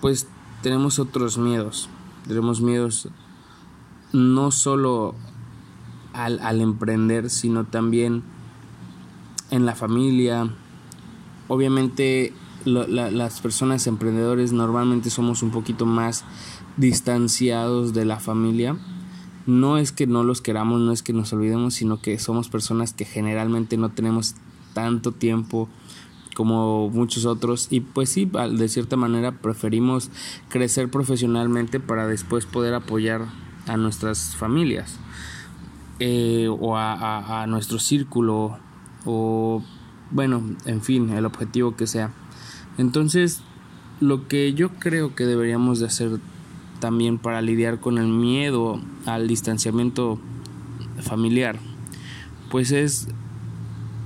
pues 0.00 0.28
tenemos 0.62 1.00
otros 1.00 1.36
miedos. 1.36 1.88
Tenemos 2.28 2.60
miedos 2.60 3.08
no 4.12 4.52
solo 4.52 5.16
al, 6.12 6.60
emprender, 6.60 7.28
sino 7.28 7.64
también 7.64 8.22
en 9.50 9.66
la 9.66 9.74
familia. 9.74 10.48
Obviamente 11.48 12.32
las 12.64 13.40
personas 13.40 13.88
emprendedores 13.88 14.52
normalmente 14.52 15.10
somos 15.10 15.42
un 15.42 15.50
poquito 15.50 15.86
más 15.86 16.24
distanciados 16.76 17.92
de 17.94 18.04
la 18.04 18.20
familia. 18.20 18.76
No 19.46 19.76
es 19.76 19.90
que 19.90 20.06
no 20.06 20.22
los 20.22 20.40
queramos, 20.40 20.80
no 20.80 20.92
es 20.92 21.02
que 21.02 21.12
nos 21.12 21.32
olvidemos, 21.32 21.74
sino 21.74 22.00
que 22.00 22.20
somos 22.20 22.48
personas 22.48 22.92
que 22.92 23.04
generalmente 23.04 23.76
no 23.76 23.88
tenemos 23.88 24.36
tanto 24.72 25.12
tiempo 25.12 25.68
como 26.34 26.88
muchos 26.88 27.26
otros 27.26 27.68
y 27.70 27.80
pues 27.80 28.08
sí, 28.08 28.30
de 28.52 28.68
cierta 28.68 28.96
manera 28.96 29.32
preferimos 29.32 30.10
crecer 30.48 30.90
profesionalmente 30.90 31.78
para 31.80 32.06
después 32.06 32.46
poder 32.46 32.74
apoyar 32.74 33.26
a 33.66 33.76
nuestras 33.76 34.34
familias 34.36 34.98
eh, 36.00 36.48
o 36.48 36.76
a, 36.76 37.42
a 37.42 37.46
nuestro 37.46 37.78
círculo 37.78 38.58
o 39.04 39.62
bueno, 40.10 40.42
en 40.66 40.82
fin, 40.82 41.10
el 41.10 41.24
objetivo 41.24 41.74
que 41.76 41.86
sea. 41.86 42.12
Entonces, 42.78 43.40
lo 44.00 44.28
que 44.28 44.52
yo 44.54 44.70
creo 44.70 45.14
que 45.14 45.24
deberíamos 45.24 45.80
de 45.80 45.86
hacer 45.86 46.20
también 46.80 47.18
para 47.18 47.40
lidiar 47.40 47.80
con 47.80 47.98
el 47.98 48.08
miedo 48.08 48.80
al 49.06 49.28
distanciamiento 49.28 50.18
familiar, 51.00 51.58
pues 52.50 52.72
es 52.72 53.08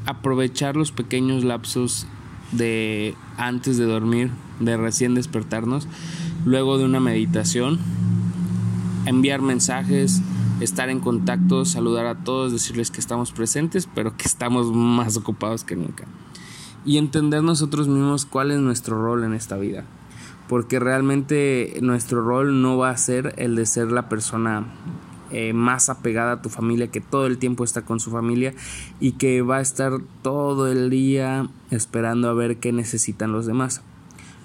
aprovechar 0.06 0.76
los 0.76 0.92
pequeños 0.92 1.44
lapsos 1.44 2.06
de 2.52 3.14
antes 3.36 3.76
de 3.76 3.84
dormir, 3.84 4.30
de 4.60 4.76
recién 4.76 5.14
despertarnos, 5.14 5.88
luego 6.44 6.78
de 6.78 6.84
una 6.84 7.00
meditación, 7.00 7.78
enviar 9.04 9.42
mensajes, 9.42 10.22
estar 10.60 10.88
en 10.88 11.00
contacto, 11.00 11.64
saludar 11.64 12.06
a 12.06 12.14
todos, 12.14 12.52
decirles 12.52 12.90
que 12.90 13.00
estamos 13.00 13.32
presentes, 13.32 13.88
pero 13.94 14.16
que 14.16 14.26
estamos 14.26 14.72
más 14.72 15.16
ocupados 15.16 15.64
que 15.64 15.76
nunca. 15.76 16.04
Y 16.84 16.98
entender 16.98 17.42
nosotros 17.42 17.88
mismos 17.88 18.24
cuál 18.26 18.52
es 18.52 18.60
nuestro 18.60 19.02
rol 19.02 19.24
en 19.24 19.34
esta 19.34 19.56
vida. 19.56 19.84
Porque 20.48 20.78
realmente 20.78 21.76
nuestro 21.82 22.22
rol 22.22 22.62
no 22.62 22.76
va 22.78 22.90
a 22.90 22.96
ser 22.96 23.34
el 23.36 23.56
de 23.56 23.66
ser 23.66 23.90
la 23.90 24.08
persona 24.08 24.64
eh, 25.30 25.52
más 25.52 25.88
apegada 25.88 26.32
a 26.32 26.42
tu 26.42 26.48
familia, 26.48 26.90
que 26.90 27.00
todo 27.00 27.26
el 27.26 27.38
tiempo 27.38 27.64
está 27.64 27.82
con 27.82 28.00
su 28.00 28.10
familia 28.10 28.54
y 29.00 29.12
que 29.12 29.42
va 29.42 29.58
a 29.58 29.60
estar 29.60 29.92
todo 30.22 30.70
el 30.70 30.90
día 30.90 31.48
esperando 31.70 32.28
a 32.28 32.34
ver 32.34 32.58
qué 32.58 32.72
necesitan 32.72 33.32
los 33.32 33.46
demás. 33.46 33.82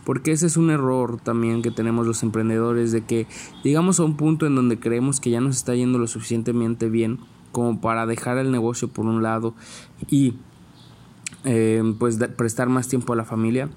Porque 0.06 0.32
ese 0.32 0.48
es 0.48 0.58
un 0.58 0.72
error 0.72 1.20
también 1.22 1.62
que 1.62 1.72
tenemos 1.72 2.08
los 2.08 2.24
emprendedores, 2.24 2.92
de 2.92 3.02
que 3.02 3.28
llegamos 3.64 4.00
a 4.00 4.04
un 4.04 4.18
punto 4.18 4.48
en 4.48 4.56
donde 4.56 4.80
creemos 4.80 5.20
que 5.20 5.30
ya 5.30 5.42
nos 5.42 5.58
está 5.58 5.76
yendo 5.76 6.00
lo 6.00 6.08
suficientemente 6.08 6.90
bien 6.90 7.20
como 7.52 7.82
para 7.82 8.06
dejar 8.06 8.38
el 8.38 8.52
negocio 8.52 8.88
por 8.88 9.06
un 9.06 9.22
lado 9.22 9.54
y 10.10 10.36
eh, 11.44 11.82
pues 11.98 12.18
prestar 12.36 12.70
más 12.70 12.88
tiempo 12.88 13.14
a 13.14 13.16
la 13.16 13.26
familia, 13.26 13.68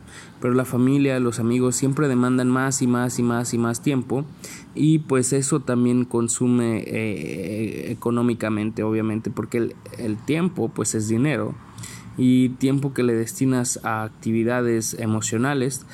pero 0.40 0.52
la 0.52 0.66
familia, 0.66 1.18
los 1.18 1.38
amigos 1.38 1.76
siempre 1.76 2.08
demandan 2.08 2.48
más 2.48 2.82
y 2.82 2.86
más 2.86 3.18
y 3.18 3.22
más 3.22 3.54
y 3.54 3.58
más 3.58 3.82
tiempo. 3.82 4.24
Y 4.74 4.98
pues 4.98 5.32
eso 5.32 5.60
también 5.60 6.04
consume 6.04 6.84
eh, 6.86 7.90
económicamente 7.90 8.82
obviamente 8.82 9.30
porque 9.30 9.58
el, 9.58 9.76
el, 9.98 10.16
tiempo 10.16 10.68
pues 10.68 10.94
es 10.94 11.08
dinero. 11.08 11.54
Y 12.16 12.50
tiempo 12.50 12.92
que 12.92 13.02
le 13.02 13.14
destinas 13.14 13.80
a 13.82 14.04
actividades 14.04 14.94
emocionales 15.00 15.84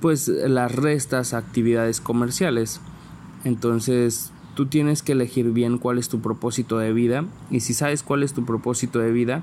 pues 0.00 0.28
las 0.28 0.72
restas 0.72 1.34
a 1.34 1.38
actividades 1.38 2.00
comerciales. 2.00 2.80
Entonces 3.44 4.32
tú 4.56 4.66
tienes 4.66 5.02
que 5.02 5.12
elegir 5.12 5.52
bien 5.52 5.76
cuál 5.76 5.98
es 5.98 6.08
tu 6.08 6.20
propósito 6.20 6.78
de 6.78 6.92
vida 6.94 7.26
y 7.50 7.60
si 7.60 7.74
sabes 7.74 8.02
cuál 8.02 8.22
es 8.22 8.32
tu 8.32 8.46
propósito 8.46 8.98
de 8.98 9.12
vida 9.12 9.42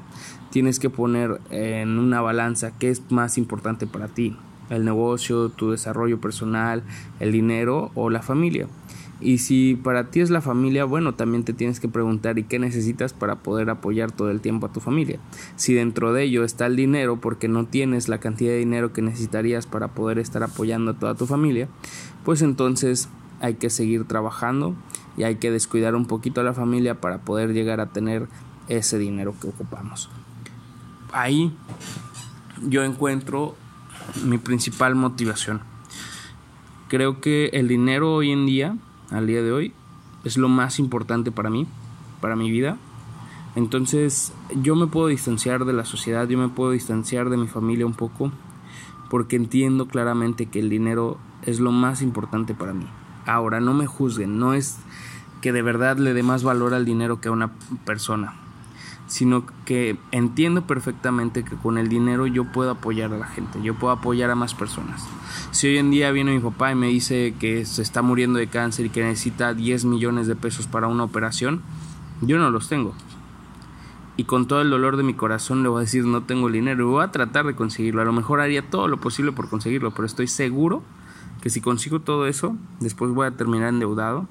tienes 0.49 0.79
que 0.79 0.89
poner 0.89 1.39
en 1.51 1.99
una 1.99 2.19
balanza 2.19 2.73
qué 2.79 2.89
es 2.89 3.11
más 3.11 3.37
importante 3.37 3.85
para 3.85 4.07
ti, 4.07 4.35
el 4.71 4.83
negocio, 4.83 5.49
tu 5.49 5.69
desarrollo 5.69 6.19
personal, 6.19 6.81
el 7.19 7.31
dinero 7.31 7.91
o 7.93 8.09
la 8.09 8.23
familia. 8.23 8.67
Y 9.21 9.37
si 9.37 9.75
para 9.75 10.09
ti 10.09 10.19
es 10.19 10.31
la 10.31 10.41
familia, 10.41 10.83
bueno, 10.83 11.13
también 11.13 11.43
te 11.45 11.53
tienes 11.53 11.79
que 11.79 11.87
preguntar 11.87 12.39
y 12.39 12.43
qué 12.43 12.57
necesitas 12.57 13.13
para 13.13 13.35
poder 13.35 13.69
apoyar 13.69 14.11
todo 14.11 14.31
el 14.31 14.41
tiempo 14.41 14.65
a 14.65 14.73
tu 14.73 14.79
familia. 14.79 15.19
Si 15.55 15.75
dentro 15.75 16.11
de 16.11 16.23
ello 16.23 16.43
está 16.43 16.65
el 16.65 16.75
dinero 16.75 17.21
porque 17.21 17.47
no 17.47 17.65
tienes 17.67 18.09
la 18.09 18.19
cantidad 18.19 18.51
de 18.51 18.57
dinero 18.57 18.91
que 18.93 19.03
necesitarías 19.03 19.67
para 19.67 19.89
poder 19.89 20.17
estar 20.17 20.41
apoyando 20.43 20.91
a 20.91 20.93
toda 20.95 21.15
tu 21.15 21.27
familia, 21.27 21.69
pues 22.25 22.41
entonces 22.41 23.09
hay 23.39 23.53
que 23.55 23.69
seguir 23.69 24.05
trabajando 24.05 24.75
y 25.17 25.23
hay 25.23 25.35
que 25.35 25.51
descuidar 25.51 25.95
un 25.95 26.05
poquito 26.05 26.41
a 26.41 26.43
la 26.43 26.53
familia 26.53 26.99
para 26.99 27.19
poder 27.19 27.53
llegar 27.53 27.79
a 27.79 27.87
tener 27.87 28.27
ese 28.67 28.97
dinero 28.97 29.35
que 29.39 29.47
ocupamos 29.47 30.09
ahí 31.13 31.55
yo 32.61 32.83
encuentro 32.83 33.55
mi 34.25 34.37
principal 34.37 34.95
motivación. 34.95 35.61
Creo 36.89 37.21
que 37.21 37.47
el 37.53 37.67
dinero 37.67 38.13
hoy 38.13 38.31
en 38.31 38.45
día, 38.45 38.77
al 39.09 39.27
día 39.27 39.41
de 39.41 39.51
hoy, 39.51 39.73
es 40.23 40.37
lo 40.37 40.49
más 40.49 40.79
importante 40.79 41.31
para 41.31 41.49
mí, 41.49 41.67
para 42.21 42.35
mi 42.35 42.51
vida. 42.51 42.77
Entonces 43.55 44.33
yo 44.61 44.75
me 44.75 44.87
puedo 44.87 45.07
distanciar 45.07 45.65
de 45.65 45.73
la 45.73 45.85
sociedad, 45.85 46.27
yo 46.27 46.37
me 46.37 46.49
puedo 46.49 46.71
distanciar 46.71 47.29
de 47.29 47.37
mi 47.37 47.47
familia 47.47 47.85
un 47.85 47.93
poco, 47.93 48.31
porque 49.09 49.35
entiendo 49.35 49.87
claramente 49.87 50.47
que 50.47 50.59
el 50.59 50.69
dinero 50.69 51.17
es 51.43 51.59
lo 51.59 51.71
más 51.71 52.01
importante 52.01 52.53
para 52.53 52.73
mí. 52.73 52.87
Ahora, 53.25 53.59
no 53.59 53.73
me 53.73 53.87
juzguen, 53.87 54.39
no 54.39 54.53
es 54.53 54.77
que 55.41 55.51
de 55.51 55.61
verdad 55.61 55.97
le 55.97 56.13
dé 56.13 56.23
más 56.23 56.43
valor 56.43 56.73
al 56.73 56.85
dinero 56.85 57.19
que 57.19 57.27
a 57.27 57.31
una 57.31 57.51
persona 57.85 58.33
sino 59.07 59.45
que 59.65 59.97
entiendo 60.11 60.65
perfectamente 60.65 61.43
que 61.43 61.55
con 61.55 61.77
el 61.77 61.87
dinero 61.87 62.25
yo 62.25 62.45
puedo 62.45 62.71
apoyar 62.71 63.13
a 63.13 63.17
la 63.17 63.27
gente, 63.27 63.61
yo 63.61 63.75
puedo 63.75 63.93
apoyar 63.93 64.31
a 64.31 64.35
más 64.35 64.53
personas. 64.55 65.07
Si 65.51 65.67
hoy 65.67 65.77
en 65.77 65.91
día 65.91 66.09
viene 66.11 66.33
mi 66.33 66.39
papá 66.39 66.71
y 66.71 66.75
me 66.75 66.87
dice 66.87 67.35
que 67.39 67.65
se 67.65 67.83
está 67.83 68.01
muriendo 68.01 68.39
de 68.39 68.47
cáncer 68.47 68.87
y 68.87 68.89
que 68.89 69.03
necesita 69.03 69.53
10 69.53 69.85
millones 69.85 70.25
de 70.25 70.35
pesos 70.35 70.67
para 70.67 70.87
una 70.87 71.03
operación, 71.03 71.61
yo 72.21 72.39
no 72.39 72.49
los 72.49 72.69
tengo. 72.69 72.95
Y 74.15 74.23
con 74.23 74.47
todo 74.47 74.61
el 74.61 74.69
dolor 74.69 74.97
de 74.97 75.03
mi 75.03 75.13
corazón 75.13 75.63
le 75.63 75.69
voy 75.69 75.79
a 75.79 75.81
decir 75.81 76.05
no 76.05 76.23
tengo 76.23 76.47
el 76.47 76.53
dinero 76.53 76.87
voy 76.89 77.03
a 77.03 77.11
tratar 77.11 77.45
de 77.45 77.55
conseguirlo. 77.55 78.01
A 78.01 78.05
lo 78.05 78.13
mejor 78.13 78.39
haría 78.39 78.69
todo 78.69 78.87
lo 78.87 78.97
posible 78.97 79.31
por 79.31 79.49
conseguirlo, 79.49 79.91
pero 79.91 80.05
estoy 80.05 80.27
seguro 80.27 80.81
que 81.43 81.49
si 81.49 81.59
consigo 81.59 81.99
todo 81.99 82.25
eso, 82.25 82.55
después 82.79 83.11
voy 83.11 83.27
a 83.27 83.31
terminar 83.31 83.67
endeudado, 83.67 84.29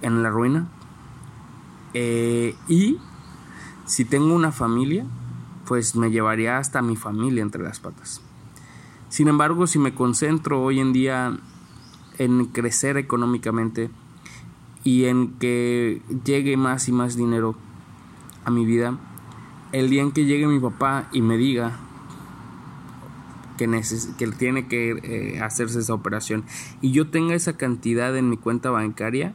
en 0.00 0.22
la 0.22 0.30
ruina. 0.30 0.68
Eh, 1.92 2.54
y 2.68 2.98
si 3.84 4.04
tengo 4.04 4.32
una 4.32 4.52
familia, 4.52 5.06
pues 5.66 5.96
me 5.96 6.12
llevaría 6.12 6.58
hasta 6.58 6.82
mi 6.82 6.94
familia 6.94 7.42
entre 7.42 7.64
las 7.64 7.80
patas. 7.80 8.20
Sin 9.08 9.26
embargo, 9.26 9.66
si 9.66 9.80
me 9.80 9.92
concentro 9.92 10.62
hoy 10.62 10.78
en 10.78 10.92
día 10.92 11.36
en 12.18 12.44
crecer 12.44 12.96
económicamente 12.96 13.90
y 14.84 15.06
en 15.06 15.32
que 15.40 16.00
llegue 16.24 16.56
más 16.56 16.88
y 16.88 16.92
más 16.92 17.16
dinero 17.16 17.56
a 18.44 18.52
mi 18.52 18.64
vida, 18.64 18.96
el 19.72 19.90
día 19.90 20.02
en 20.02 20.12
que 20.12 20.26
llegue 20.26 20.46
mi 20.46 20.60
papá 20.60 21.08
y 21.10 21.22
me 21.22 21.36
diga 21.36 21.80
que, 23.56 23.82
que 24.18 24.26
tiene 24.28 24.66
que 24.66 24.90
eh, 25.02 25.40
hacerse 25.40 25.80
esa 25.80 25.94
operación 25.94 26.44
y 26.80 26.92
yo 26.92 27.08
tenga 27.08 27.34
esa 27.34 27.56
cantidad 27.56 28.16
en 28.16 28.30
mi 28.30 28.36
cuenta 28.36 28.70
bancaria, 28.70 29.34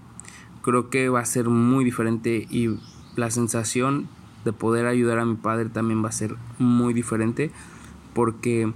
creo 0.61 0.89
que 0.89 1.09
va 1.09 1.21
a 1.21 1.25
ser 1.25 1.49
muy 1.49 1.85
diferente 1.85 2.47
y 2.49 2.77
la 3.15 3.31
sensación 3.31 4.07
de 4.45 4.53
poder 4.53 4.85
ayudar 4.85 5.19
a 5.19 5.25
mi 5.25 5.35
padre 5.35 5.69
también 5.69 6.03
va 6.03 6.09
a 6.09 6.13
ser 6.13 6.35
muy 6.57 6.93
diferente 6.93 7.51
porque 8.13 8.71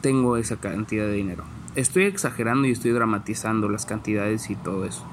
tengo 0.00 0.36
esa 0.36 0.56
cantidad 0.56 1.06
de 1.06 1.14
dinero. 1.14 1.44
Estoy 1.76 2.04
exagerando 2.04 2.68
y 2.68 2.72
estoy 2.72 2.92
dramatizando 2.92 3.68
las 3.68 3.86
cantidades 3.86 4.50
y 4.50 4.54
todo 4.54 4.84
eso, 4.84 5.04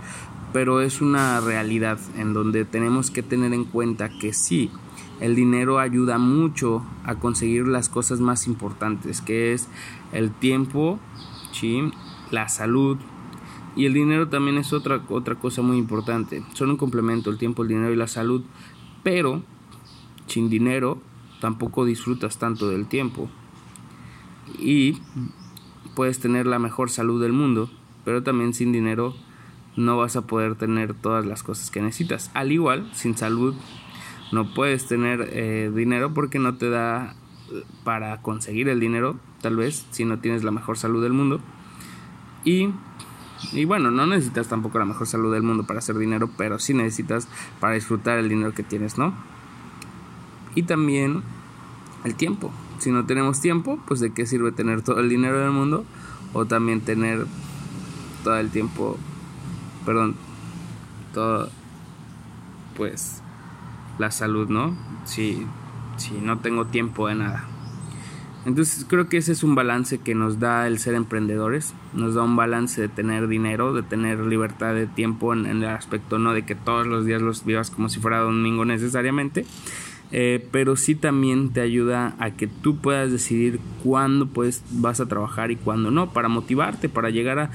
pero 0.53 0.81
es 0.81 1.01
una 1.01 1.39
realidad 1.39 1.99
en 2.17 2.33
donde 2.33 2.65
tenemos 2.65 3.09
que 3.09 3.23
tener 3.23 3.53
en 3.53 3.65
cuenta 3.65 4.09
que 4.09 4.33
sí, 4.33 4.69
el 5.21 5.35
dinero 5.35 5.79
ayuda 5.79 6.17
mucho 6.17 6.83
a 7.05 7.15
conseguir 7.15 7.67
las 7.67 7.87
cosas 7.87 8.19
más 8.19 8.47
importantes, 8.47 9.21
que 9.21 9.53
es 9.53 9.69
el 10.11 10.31
tiempo, 10.31 10.99
¿sí? 11.53 11.91
la 12.31 12.49
salud, 12.49 12.97
y 13.75 13.85
el 13.85 13.93
dinero 13.93 14.27
también 14.27 14.57
es 14.57 14.73
otra, 14.73 15.01
otra 15.09 15.35
cosa 15.35 15.61
muy 15.61 15.77
importante. 15.77 16.43
Son 16.53 16.71
un 16.71 16.77
complemento 16.77 17.29
el 17.29 17.37
tiempo, 17.37 17.61
el 17.61 17.69
dinero 17.69 17.93
y 17.93 17.95
la 17.95 18.07
salud. 18.07 18.43
Pero 19.03 19.43
sin 20.27 20.49
dinero 20.49 21.01
tampoco 21.39 21.85
disfrutas 21.85 22.37
tanto 22.37 22.67
del 22.67 22.87
tiempo. 22.87 23.29
Y 24.59 24.97
puedes 25.95 26.19
tener 26.19 26.47
la 26.47 26.59
mejor 26.59 26.89
salud 26.89 27.21
del 27.21 27.31
mundo, 27.31 27.69
pero 28.03 28.23
también 28.23 28.53
sin 28.53 28.71
dinero 28.71 29.15
no 29.77 29.97
vas 29.97 30.17
a 30.17 30.27
poder 30.27 30.55
tener 30.55 30.93
todas 30.93 31.25
las 31.25 31.43
cosas 31.43 31.71
que 31.71 31.81
necesitas. 31.81 32.29
Al 32.33 32.51
igual, 32.51 32.89
sin 32.93 33.15
salud 33.15 33.55
no 34.31 34.53
puedes 34.53 34.87
tener 34.87 35.29
eh, 35.31 35.71
dinero 35.73 36.13
porque 36.13 36.39
no 36.39 36.55
te 36.55 36.69
da 36.69 37.15
para 37.83 38.21
conseguir 38.21 38.69
el 38.69 38.79
dinero, 38.79 39.17
tal 39.41 39.57
vez, 39.57 39.85
si 39.91 40.05
no 40.05 40.19
tienes 40.19 40.43
la 40.43 40.51
mejor 40.51 40.77
salud 40.77 41.03
del 41.03 41.13
mundo. 41.13 41.41
Y, 42.43 42.69
y 43.51 43.65
bueno, 43.65 43.91
no 43.91 44.07
necesitas 44.07 44.47
tampoco 44.47 44.79
la 44.79 44.85
mejor 44.85 45.07
salud 45.07 45.33
del 45.33 45.43
mundo 45.43 45.65
para 45.65 45.79
hacer 45.79 45.97
dinero, 45.97 46.29
pero 46.37 46.59
sí 46.59 46.73
necesitas 46.73 47.27
para 47.59 47.73
disfrutar 47.73 48.17
el 48.19 48.29
dinero 48.29 48.53
que 48.53 48.63
tienes, 48.63 48.97
¿no? 48.97 49.13
Y 50.55 50.63
también 50.63 51.23
el 52.03 52.15
tiempo. 52.15 52.51
Si 52.79 52.91
no 52.91 53.05
tenemos 53.05 53.41
tiempo, 53.41 53.79
pues 53.87 53.99
de 53.99 54.13
qué 54.13 54.25
sirve 54.25 54.51
tener 54.51 54.81
todo 54.81 54.99
el 54.99 55.09
dinero 55.09 55.39
del 55.39 55.51
mundo 55.51 55.85
o 56.33 56.45
también 56.45 56.81
tener 56.81 57.27
todo 58.23 58.37
el 58.37 58.49
tiempo, 58.49 58.97
perdón, 59.85 60.15
todo, 61.13 61.49
pues, 62.75 63.21
la 63.97 64.11
salud, 64.11 64.49
¿no? 64.49 64.75
Si, 65.05 65.45
si 65.97 66.13
no 66.13 66.39
tengo 66.39 66.65
tiempo 66.65 67.07
de 67.07 67.15
nada. 67.15 67.45
Entonces 68.45 68.85
creo 68.89 69.07
que 69.07 69.17
ese 69.17 69.33
es 69.33 69.43
un 69.43 69.53
balance 69.53 69.99
que 69.99 70.15
nos 70.15 70.39
da 70.39 70.65
el 70.65 70.79
ser 70.79 70.95
emprendedores, 70.95 71.75
nos 71.93 72.15
da 72.15 72.23
un 72.23 72.35
balance 72.35 72.81
de 72.81 72.87
tener 72.87 73.27
dinero, 73.27 73.73
de 73.73 73.83
tener 73.83 74.19
libertad 74.19 74.73
de 74.73 74.87
tiempo 74.87 75.33
en, 75.33 75.45
el 75.45 75.65
aspecto 75.65 76.17
no 76.17 76.33
de 76.33 76.43
que 76.43 76.55
todos 76.55 76.87
los 76.87 77.05
días 77.05 77.21
los 77.21 77.45
vivas 77.45 77.69
como 77.69 77.87
si 77.87 77.99
fuera 77.99 78.17
domingo 78.19 78.65
necesariamente, 78.65 79.45
eh, 80.11 80.45
pero 80.51 80.75
sí 80.75 80.95
también 80.95 81.53
te 81.53 81.61
ayuda 81.61 82.15
a 82.17 82.31
que 82.31 82.47
tú 82.47 82.77
puedas 82.77 83.11
decidir 83.11 83.59
cuándo 83.83 84.25
pues 84.25 84.63
vas 84.71 84.99
a 84.99 85.05
trabajar 85.05 85.51
y 85.51 85.55
cuándo 85.55 85.91
no, 85.91 86.11
para 86.11 86.27
motivarte, 86.27 86.89
para 86.89 87.11
llegar 87.11 87.37
a 87.37 87.51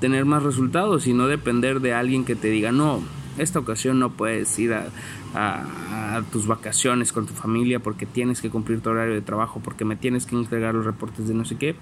tener 0.00 0.24
más 0.24 0.42
resultados 0.42 1.06
y 1.06 1.12
no 1.12 1.26
depender 1.26 1.80
de 1.80 1.92
alguien 1.92 2.24
que 2.24 2.36
te 2.36 2.48
diga, 2.48 2.72
no, 2.72 3.02
esta 3.38 3.58
ocasión 3.58 3.98
no 3.98 4.12
puedes 4.12 4.58
ir 4.58 4.74
a, 4.74 4.90
a, 5.34 6.22
tus 6.30 6.46
vacaciones 6.46 7.12
con 7.12 7.26
tu 7.26 7.32
familia 7.32 7.80
porque 7.80 8.06
tienes 8.06 8.40
que 8.40 8.50
cumplir 8.50 8.80
tu 8.80 8.90
horario 8.90 9.14
de 9.14 9.22
trabajo, 9.22 9.60
porque 9.62 9.84
me 9.84 9.96
tienes 9.96 10.26
que 10.26 10.36
entregar 10.36 10.74
los 10.74 10.84
reportes 10.84 11.28
de 11.28 11.34
no 11.34 11.44
sé 11.44 11.56
qué. 11.56 11.74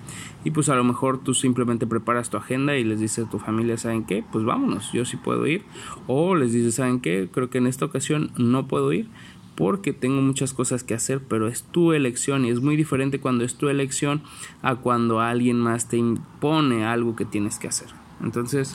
Y 0.45 0.51
pues 0.51 0.69
a 0.69 0.77
lo 0.77 0.85
mejor 0.85 1.23
tú 1.23 1.35
simplemente 1.35 1.87
preparas 1.87 2.31
tu 2.31 2.37
agenda 2.37 2.77
y 2.77 2.85
les 2.85 3.01
dices 3.01 3.27
a 3.27 3.31
tu 3.31 3.39
familia, 3.39 3.77
¿saben 3.77 4.05
qué? 4.05 4.25
Pues 4.31 4.45
vámonos, 4.45 4.93
yo 4.93 5.05
sí 5.05 5.17
puedo 5.17 5.47
ir. 5.47 5.65
O 6.07 6.35
les 6.35 6.53
dices, 6.53 6.77
¿saben 6.77 7.01
qué? 7.01 7.29
Creo 7.33 7.51
que 7.51 7.59
en 7.59 7.67
esta 7.67 7.85
ocasión 7.85 8.31
no 8.37 8.69
puedo 8.69 8.93
ir 8.93 9.09
porque 9.57 9.93
tengo 9.93 10.23
muchas 10.23 10.55
cosas 10.55 10.85
que 10.85 10.95
hacer, 10.95 11.21
pero 11.21 11.47
es 11.47 11.65
tu 11.65 11.93
elección 11.93 12.47
y 12.47 12.51
es 12.51 12.63
muy 12.63 12.77
diferente 12.77 13.21
cuando 13.21 13.45
es 13.45 13.57
tu 13.57 13.69
elección 13.69 14.23
a 14.63 14.77
cuando 14.77 15.21
alguien 15.21 15.61
más 15.61 15.87
te 15.87 15.99
impone 15.99 16.87
algo 16.87 17.15
que 17.15 17.27
tienes 17.27 17.59
que 17.59 17.69
hacer. 17.69 17.89
Entonces, 18.23 18.75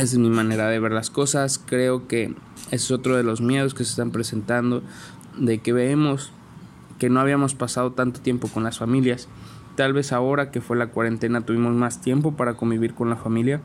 es 0.00 0.18
mi 0.18 0.30
manera 0.30 0.68
de 0.68 0.80
ver 0.80 0.92
las 0.92 1.10
cosas. 1.10 1.58
Creo 1.64 2.06
que 2.06 2.34
es 2.70 2.90
otro 2.90 3.16
de 3.16 3.22
los 3.22 3.40
miedos 3.40 3.74
que 3.74 3.84
se 3.84 3.90
están 3.90 4.10
presentando, 4.10 4.82
de 5.38 5.58
que 5.58 5.72
vemos 5.72 6.32
que 6.98 7.10
no 7.10 7.20
habíamos 7.20 7.54
pasado 7.54 7.92
tanto 7.92 8.20
tiempo 8.20 8.48
con 8.48 8.64
las 8.64 8.78
familias. 8.78 9.28
Tal 9.76 9.92
vez 9.92 10.12
ahora 10.12 10.50
que 10.50 10.60
fue 10.60 10.76
la 10.76 10.88
cuarentena 10.88 11.42
tuvimos 11.42 11.72
más 11.74 12.00
tiempo 12.00 12.36
para 12.36 12.54
convivir 12.54 12.94
con 12.94 13.10
la 13.10 13.16
familia 13.16 13.60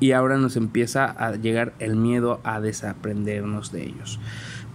y 0.00 0.12
ahora 0.12 0.36
nos 0.36 0.56
empieza 0.56 1.04
a 1.04 1.36
llegar 1.36 1.74
el 1.78 1.94
miedo 1.94 2.40
a 2.42 2.60
desaprendernos 2.60 3.70
de 3.70 3.84
ellos. 3.84 4.18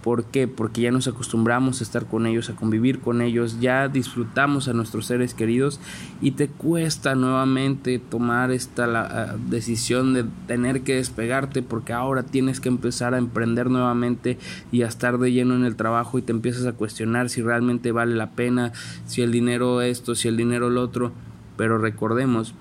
¿Por 0.02 0.24
qué? 0.24 0.48
Porque 0.48 0.80
ya 0.80 0.90
nos 0.90 1.08
acostumbramos 1.08 1.80
a 1.80 1.84
estar 1.84 2.06
con 2.06 2.26
ellos, 2.26 2.48
a 2.48 2.56
convivir 2.56 3.00
con 3.00 3.20
ellos, 3.20 3.60
ya 3.60 3.88
disfrutamos 3.88 4.66
a 4.66 4.72
nuestros 4.72 5.04
seres 5.06 5.34
queridos 5.34 5.78
y 6.22 6.30
te 6.32 6.48
cuesta 6.48 7.14
nuevamente 7.14 7.98
tomar 7.98 8.50
esta 8.50 8.86
la, 8.86 9.36
decisión 9.50 10.14
de 10.14 10.24
tener 10.46 10.82
que 10.82 10.96
despegarte 10.96 11.60
porque 11.62 11.92
ahora 11.92 12.22
tienes 12.22 12.60
que 12.60 12.70
empezar 12.70 13.12
a 13.12 13.18
emprender 13.18 13.68
nuevamente 13.68 14.38
y 14.72 14.82
a 14.82 14.86
estar 14.86 15.18
de 15.18 15.32
lleno 15.32 15.54
en 15.54 15.64
el 15.64 15.76
trabajo 15.76 16.18
y 16.18 16.22
te 16.22 16.32
empiezas 16.32 16.64
a 16.64 16.72
cuestionar 16.72 17.28
si 17.28 17.42
realmente 17.42 17.92
vale 17.92 18.14
la 18.14 18.30
pena, 18.30 18.72
si 19.04 19.20
el 19.20 19.32
dinero 19.32 19.82
esto, 19.82 20.14
si 20.14 20.28
el 20.28 20.36
dinero 20.38 20.70
lo 20.70 20.82
otro, 20.82 21.12
pero 21.58 21.76
recordemos 21.76 22.54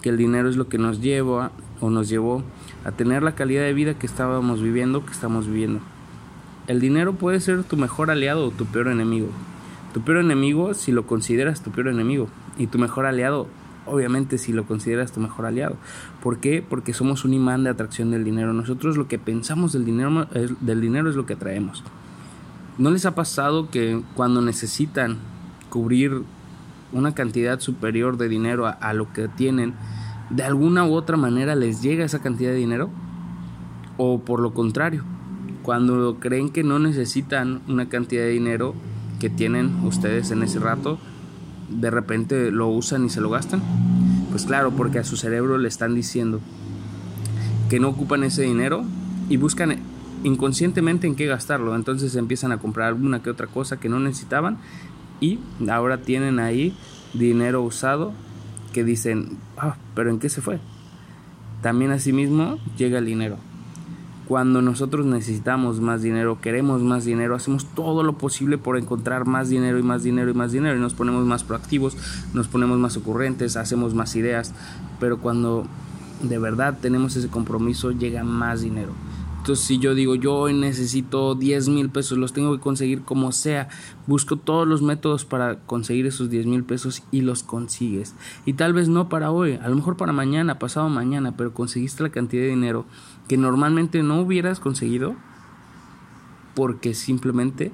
que 0.00 0.10
el 0.10 0.16
dinero 0.16 0.48
es 0.48 0.56
lo 0.56 0.68
que 0.68 0.78
nos 0.78 1.00
lleva 1.00 1.50
o 1.80 1.90
nos 1.90 2.08
llevó 2.08 2.44
a 2.84 2.92
tener 2.92 3.24
la 3.24 3.34
calidad 3.34 3.62
de 3.62 3.74
vida 3.74 3.98
que 3.98 4.06
estábamos 4.06 4.62
viviendo, 4.62 5.04
que 5.04 5.10
estamos 5.10 5.48
viviendo. 5.48 5.80
El 6.66 6.80
dinero 6.80 7.14
puede 7.14 7.38
ser 7.38 7.62
tu 7.62 7.76
mejor 7.76 8.10
aliado 8.10 8.48
o 8.48 8.50
tu 8.50 8.66
peor 8.66 8.88
enemigo. 8.88 9.28
Tu 9.94 10.00
peor 10.00 10.18
enemigo 10.18 10.74
si 10.74 10.90
lo 10.90 11.06
consideras 11.06 11.62
tu 11.62 11.70
peor 11.70 11.88
enemigo. 11.88 12.28
Y 12.58 12.66
tu 12.66 12.78
mejor 12.78 13.06
aliado, 13.06 13.46
obviamente, 13.86 14.36
si 14.36 14.52
lo 14.52 14.64
consideras 14.64 15.12
tu 15.12 15.20
mejor 15.20 15.46
aliado. 15.46 15.76
¿Por 16.22 16.38
qué? 16.38 16.64
Porque 16.68 16.92
somos 16.92 17.24
un 17.24 17.34
imán 17.34 17.62
de 17.62 17.70
atracción 17.70 18.10
del 18.10 18.24
dinero. 18.24 18.52
Nosotros 18.52 18.96
lo 18.96 19.06
que 19.06 19.18
pensamos 19.18 19.72
del 19.72 19.84
dinero, 19.84 20.26
es 20.32 21.14
lo 21.16 21.24
que 21.24 21.34
atraemos. 21.34 21.84
¿No 22.78 22.90
les 22.90 23.06
ha 23.06 23.14
pasado 23.14 23.70
que 23.70 24.02
cuando 24.14 24.42
necesitan 24.42 25.18
cubrir 25.70 26.22
una 26.92 27.14
cantidad 27.14 27.60
superior 27.60 28.16
de 28.16 28.28
dinero 28.28 28.66
a 28.66 28.92
lo 28.92 29.12
que 29.12 29.28
tienen, 29.28 29.74
de 30.30 30.42
alguna 30.42 30.84
u 30.84 30.94
otra 30.94 31.16
manera 31.16 31.54
les 31.54 31.80
llega 31.80 32.04
esa 32.04 32.22
cantidad 32.22 32.50
de 32.50 32.56
dinero? 32.56 32.90
O 33.98 34.18
por 34.18 34.40
lo 34.40 34.52
contrario, 34.52 35.04
cuando 35.66 36.18
creen 36.20 36.50
que 36.50 36.62
no 36.62 36.78
necesitan 36.78 37.60
una 37.66 37.88
cantidad 37.88 38.22
de 38.22 38.30
dinero 38.30 38.72
que 39.18 39.28
tienen 39.28 39.84
ustedes 39.84 40.30
en 40.30 40.44
ese 40.44 40.60
rato, 40.60 40.96
de 41.68 41.90
repente 41.90 42.52
lo 42.52 42.68
usan 42.68 43.04
y 43.04 43.08
se 43.08 43.20
lo 43.20 43.30
gastan. 43.30 43.60
Pues 44.30 44.44
claro, 44.44 44.70
porque 44.70 45.00
a 45.00 45.04
su 45.04 45.16
cerebro 45.16 45.58
le 45.58 45.66
están 45.66 45.96
diciendo 45.96 46.40
que 47.68 47.80
no 47.80 47.88
ocupan 47.88 48.22
ese 48.22 48.42
dinero 48.42 48.84
y 49.28 49.38
buscan 49.38 49.80
inconscientemente 50.22 51.08
en 51.08 51.16
qué 51.16 51.26
gastarlo. 51.26 51.74
Entonces 51.74 52.14
empiezan 52.14 52.52
a 52.52 52.58
comprar 52.58 52.86
alguna 52.86 53.20
que 53.20 53.30
otra 53.30 53.48
cosa 53.48 53.80
que 53.80 53.88
no 53.88 53.98
necesitaban 53.98 54.58
y 55.18 55.40
ahora 55.68 56.00
tienen 56.00 56.38
ahí 56.38 56.76
dinero 57.12 57.60
usado 57.62 58.12
que 58.72 58.84
dicen, 58.84 59.36
ah, 59.56 59.76
pero 59.96 60.10
¿en 60.10 60.20
qué 60.20 60.28
se 60.28 60.40
fue? 60.40 60.60
También 61.60 61.90
asimismo 61.90 62.60
llega 62.78 63.00
el 63.00 63.06
dinero. 63.06 63.38
Cuando 64.28 64.60
nosotros 64.60 65.06
necesitamos 65.06 65.80
más 65.80 66.02
dinero, 66.02 66.40
queremos 66.40 66.82
más 66.82 67.04
dinero, 67.04 67.36
hacemos 67.36 67.64
todo 67.64 68.02
lo 68.02 68.14
posible 68.14 68.58
por 68.58 68.76
encontrar 68.76 69.24
más 69.24 69.48
dinero 69.48 69.78
y 69.78 69.84
más 69.84 70.02
dinero 70.02 70.30
y 70.30 70.34
más 70.34 70.50
dinero 70.50 70.76
y 70.76 70.80
nos 70.80 70.94
ponemos 70.94 71.24
más 71.24 71.44
proactivos, 71.44 71.96
nos 72.34 72.48
ponemos 72.48 72.78
más 72.78 72.96
ocurrentes, 72.96 73.56
hacemos 73.56 73.94
más 73.94 74.16
ideas, 74.16 74.52
pero 74.98 75.18
cuando 75.18 75.66
de 76.22 76.38
verdad 76.38 76.78
tenemos 76.80 77.14
ese 77.14 77.28
compromiso 77.28 77.92
llega 77.92 78.24
más 78.24 78.62
dinero. 78.62 78.92
Entonces 79.46 79.64
si 79.64 79.78
yo 79.78 79.94
digo 79.94 80.16
yo 80.16 80.48
necesito 80.48 81.36
10 81.36 81.68
mil 81.68 81.88
pesos, 81.88 82.18
los 82.18 82.32
tengo 82.32 82.52
que 82.56 82.60
conseguir 82.60 83.02
como 83.02 83.30
sea, 83.30 83.68
busco 84.08 84.34
todos 84.34 84.66
los 84.66 84.82
métodos 84.82 85.24
para 85.24 85.60
conseguir 85.60 86.04
esos 86.06 86.30
10 86.30 86.46
mil 86.46 86.64
pesos 86.64 87.04
y 87.12 87.20
los 87.20 87.44
consigues. 87.44 88.16
Y 88.44 88.54
tal 88.54 88.72
vez 88.72 88.88
no 88.88 89.08
para 89.08 89.30
hoy, 89.30 89.56
a 89.62 89.68
lo 89.68 89.76
mejor 89.76 89.96
para 89.96 90.12
mañana, 90.12 90.58
pasado 90.58 90.88
mañana, 90.88 91.36
pero 91.36 91.54
conseguiste 91.54 92.02
la 92.02 92.08
cantidad 92.08 92.42
de 92.42 92.48
dinero 92.48 92.86
que 93.28 93.36
normalmente 93.36 94.02
no 94.02 94.20
hubieras 94.20 94.58
conseguido 94.58 95.14
porque 96.56 96.92
simplemente 96.92 97.70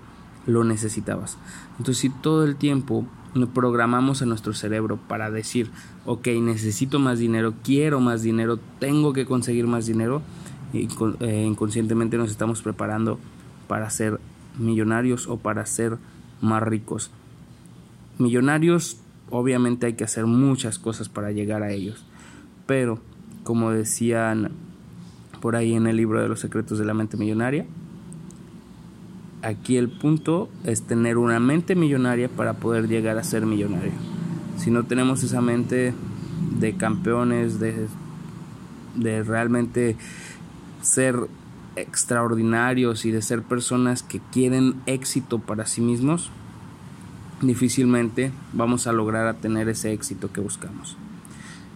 lo 0.46 0.64
necesitabas. 0.64 1.38
Entonces 1.78 1.96
si 1.96 2.10
todo 2.10 2.44
el 2.44 2.56
tiempo 2.56 3.06
programamos 3.54 4.20
a 4.20 4.26
nuestro 4.26 4.52
cerebro 4.52 4.98
para 5.08 5.30
decir, 5.30 5.70
ok, 6.04 6.28
necesito 6.42 6.98
más 6.98 7.18
dinero, 7.18 7.54
quiero 7.64 7.98
más 7.98 8.20
dinero, 8.20 8.58
tengo 8.78 9.14
que 9.14 9.24
conseguir 9.24 9.66
más 9.66 9.86
dinero, 9.86 10.20
inconscientemente 10.72 12.16
nos 12.16 12.30
estamos 12.30 12.62
preparando 12.62 13.18
para 13.68 13.88
ser 13.90 14.20
millonarios 14.58 15.26
o 15.28 15.38
para 15.38 15.66
ser 15.66 15.98
más 16.40 16.62
ricos. 16.62 17.10
Millonarios, 18.18 18.98
obviamente 19.30 19.86
hay 19.86 19.94
que 19.94 20.04
hacer 20.04 20.26
muchas 20.26 20.78
cosas 20.78 21.08
para 21.08 21.32
llegar 21.32 21.62
a 21.62 21.72
ellos, 21.72 22.04
pero 22.66 22.98
como 23.44 23.70
decían 23.70 24.52
por 25.40 25.56
ahí 25.56 25.74
en 25.74 25.86
el 25.86 25.96
libro 25.96 26.20
de 26.20 26.28
los 26.28 26.40
secretos 26.40 26.78
de 26.78 26.84
la 26.84 26.94
mente 26.94 27.16
millonaria, 27.16 27.66
aquí 29.42 29.76
el 29.76 29.88
punto 29.88 30.48
es 30.64 30.82
tener 30.82 31.18
una 31.18 31.40
mente 31.40 31.74
millonaria 31.74 32.28
para 32.28 32.54
poder 32.54 32.88
llegar 32.88 33.18
a 33.18 33.24
ser 33.24 33.44
millonario. 33.44 33.92
Si 34.56 34.70
no 34.70 34.84
tenemos 34.84 35.22
esa 35.24 35.40
mente 35.40 35.94
de 36.60 36.76
campeones, 36.76 37.58
de, 37.58 37.88
de 38.94 39.22
realmente 39.24 39.96
ser 40.82 41.28
extraordinarios 41.76 43.06
y 43.06 43.10
de 43.10 43.22
ser 43.22 43.42
personas 43.42 44.02
que 44.02 44.20
quieren 44.32 44.74
éxito 44.86 45.38
para 45.38 45.66
sí 45.66 45.80
mismos, 45.80 46.30
difícilmente 47.40 48.30
vamos 48.52 48.86
a 48.86 48.92
lograr 48.92 49.34
tener 49.36 49.68
ese 49.68 49.92
éxito 49.92 50.32
que 50.32 50.40
buscamos. 50.40 50.96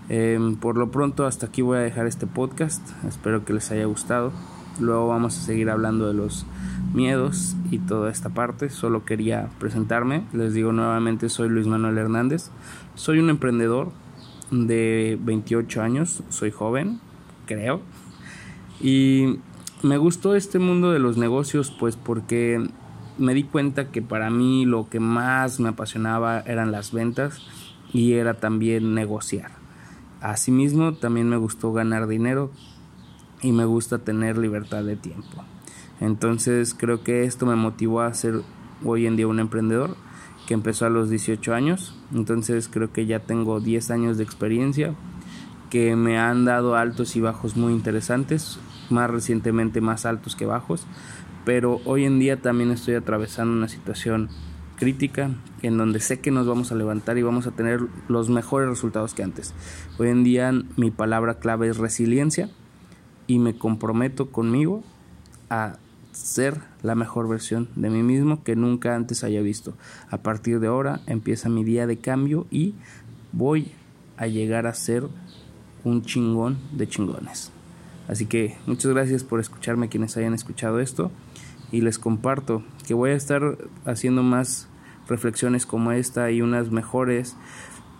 Em, 0.09 0.55
por 0.55 0.77
lo 0.77 0.91
pronto 0.91 1.27
hasta 1.27 1.47
aquí 1.47 1.63
voy 1.63 1.79
a 1.79 1.81
dejar 1.81 2.07
este 2.07 2.27
podcast, 2.27 2.83
espero 3.09 3.45
que 3.45 3.53
les 3.53 3.71
haya 3.71 3.87
gustado. 3.87 4.33
Luego 4.79 5.09
vamos 5.09 5.39
a 5.39 5.41
seguir 5.41 5.71
hablando 5.71 6.07
de 6.07 6.13
los 6.13 6.45
miedos 6.93 7.57
y 7.71 7.79
toda 7.79 8.11
esta 8.11 8.29
parte. 8.29 8.69
Solo 8.69 9.07
quería 9.07 9.49
presentarme. 9.59 10.25
Les 10.35 10.53
digo 10.53 10.73
nuevamente, 10.73 11.31
soy 11.31 11.49
Luis 11.49 11.67
Manuel 11.67 11.97
Hernández. 11.97 12.51
Soy 12.95 13.19
un 13.19 13.31
emprendedor 13.31 13.91
de 14.51 15.19
28 15.23 15.81
años. 15.81 16.23
Soy 16.29 16.51
joven, 16.51 17.01
creo. 17.47 17.81
Y 18.81 19.39
me 19.83 19.99
gustó 19.99 20.35
este 20.35 20.59
mundo 20.59 20.91
de 20.93 20.99
los 20.99 21.17
negocios 21.17 21.71
pues 21.71 21.97
porque 21.97 22.67
me 23.19 23.35
di 23.35 23.45
cuenta 23.45 23.91
que 23.91 24.03
para 24.03 24.31
mí 24.31 24.67
lo 24.67 24.89
que 24.89 25.01
más 25.01 25.61
me 25.61 25.71
apasionaba 25.71 26.41
eran 26.41 26.73
las 26.73 26.93
ventas 26.93 27.41
y 27.93 28.15
era 28.15 28.35
también 28.35 28.95
negociar. 28.95 29.53
Asimismo, 30.21 30.95
también 30.95 31.29
me 31.29 31.37
gustó 31.37 31.73
ganar 31.73 32.07
dinero 32.07 32.51
y 33.43 33.53
me 33.53 33.65
gusta 33.65 33.99
tener 33.99 34.39
libertad 34.39 34.85
de 34.85 34.97
tiempo. 34.97 35.45
Entonces 36.01 36.75
creo 36.75 37.03
que 37.03 37.25
esto 37.25 37.47
me 37.47 37.57
motivó 37.57 38.01
a 38.01 38.13
ser 38.13 38.43
hoy 38.85 39.07
en 39.07 39.17
día 39.17 39.29
un 39.29 39.41
emprendedor 39.41 39.97
que 40.47 40.55
empezó 40.55 40.87
a 40.87 40.91
los 40.91 41.11
18 41.11 41.55
años. 41.55 41.95
Entonces 42.15 42.69
creo 42.69 42.93
que 42.93 43.07
ya 43.07 43.21
tengo 43.21 43.61
10 43.61 43.91
años 43.91 44.19
de 44.19 44.25
experiencia 44.25 44.95
que 45.71 45.97
me 45.97 46.19
han 46.19 46.45
dado 46.45 46.77
altos 46.77 47.17
y 47.17 47.21
bajos 47.21 47.57
muy 47.57 47.73
interesantes, 47.73 48.59
más 48.91 49.11
recientemente 49.11 49.81
más 49.81 50.07
altos 50.07 50.37
que 50.37 50.47
bajos, 50.47 50.87
pero 51.45 51.81
hoy 51.85 52.05
en 52.05 52.19
día 52.19 52.41
también 52.41 52.71
estoy 52.71 52.95
atravesando 52.95 53.53
una 53.53 53.69
situación 53.69 54.29
crítica 54.77 55.31
en 55.63 55.79
donde 55.79 56.01
sé 56.01 56.21
que 56.21 56.31
nos 56.31 56.47
vamos 56.47 56.71
a 56.71 56.75
levantar 56.75 57.19
y 57.19 57.23
vamos 57.23 57.47
a 57.47 57.53
tener 57.53 57.81
los 58.09 58.29
mejores 58.29 58.69
resultados 58.69 59.15
que 59.15 59.23
antes. 59.23 59.55
Hoy 59.99 60.09
en 60.09 60.23
día 60.23 60.53
mi 60.77 60.91
palabra 60.91 61.39
clave 61.39 61.69
es 61.69 61.79
resiliencia 61.79 62.51
y 63.27 63.39
me 63.39 63.57
comprometo 63.57 64.31
conmigo 64.31 64.85
a 65.51 65.79
ser 66.13 66.61
la 66.83 66.95
mejor 66.95 67.29
versión 67.29 67.69
de 67.77 67.91
mí 67.91 68.03
mismo 68.03 68.43
que 68.43 68.57
nunca 68.57 68.95
antes 68.95 69.25
haya 69.25 69.41
visto. 69.41 69.75
A 70.11 70.19
partir 70.19 70.61
de 70.61 70.69
ahora 70.69 71.01
empieza 71.07 71.49
mi 71.49 71.65
día 71.65 71.87
de 71.87 71.99
cambio 71.99 72.47
y 72.51 72.75
voy 73.33 73.73
a 74.17 74.27
llegar 74.27 74.67
a 74.67 74.75
ser 74.75 75.05
un 75.87 76.03
chingón 76.03 76.59
de 76.73 76.89
chingones. 76.89 77.53
Así 78.09 78.27
que 78.27 78.57
muchas 78.67 78.93
gracias 78.93 79.23
por 79.23 79.39
escucharme 79.39 79.89
quienes 79.89 80.17
hayan 80.17 80.35
escuchado 80.35 80.81
esto 80.81 81.13
y 81.71 81.81
les 81.81 82.01
comparto 82.01 82.65
que 82.89 82.95
voy 82.95 83.11
a 83.11 83.15
estar 83.15 83.57
haciendo 83.85 84.25
más 84.25 84.69
reflexiones 85.09 85.65
como 85.65 85.93
esta 85.93 86.33
y 86.33 86.43
unas 86.43 86.73
mejores. 86.73 87.37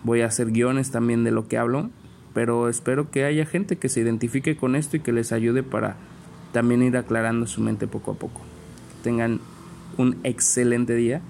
Voy 0.03 0.23
a 0.23 0.27
hacer 0.27 0.51
guiones 0.51 0.91
también 0.91 1.23
de 1.23 1.31
lo 1.31 1.47
que 1.47 1.59
hablo, 1.59 1.91
pero 2.35 2.69
espero 2.69 3.13
que 3.13 3.25
haya 3.25 3.47
gente 3.47 3.77
que 3.77 3.89
se 3.89 4.01
identifique 4.01 4.57
con 4.57 4.75
esto 4.75 4.97
y 4.97 5.01
que 5.01 5.13
les 5.13 5.31
ayude 5.31 5.63
para 5.63 5.97
también 6.53 6.83
ir 6.83 6.97
aclarando 6.97 7.47
su 7.47 7.61
mente 7.61 7.87
poco 7.87 8.13
a 8.13 8.15
poco. 8.15 8.41
tengan 9.05 9.41
un 9.97 10.17
excelente 10.25 10.97
día 10.97 11.21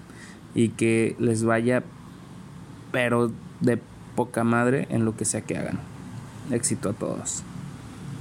y 0.54 0.70
que 0.70 1.16
les 1.18 1.44
vaya 1.44 1.84
pero 2.92 3.30
de 3.60 3.78
poca 4.14 4.42
madre 4.42 4.86
en 4.88 5.04
lo 5.04 5.14
que 5.16 5.26
sea 5.26 5.42
que 5.42 5.58
hagan. 5.58 5.95
Éxito 6.50 6.90
a 6.90 6.92
todos. 6.92 7.42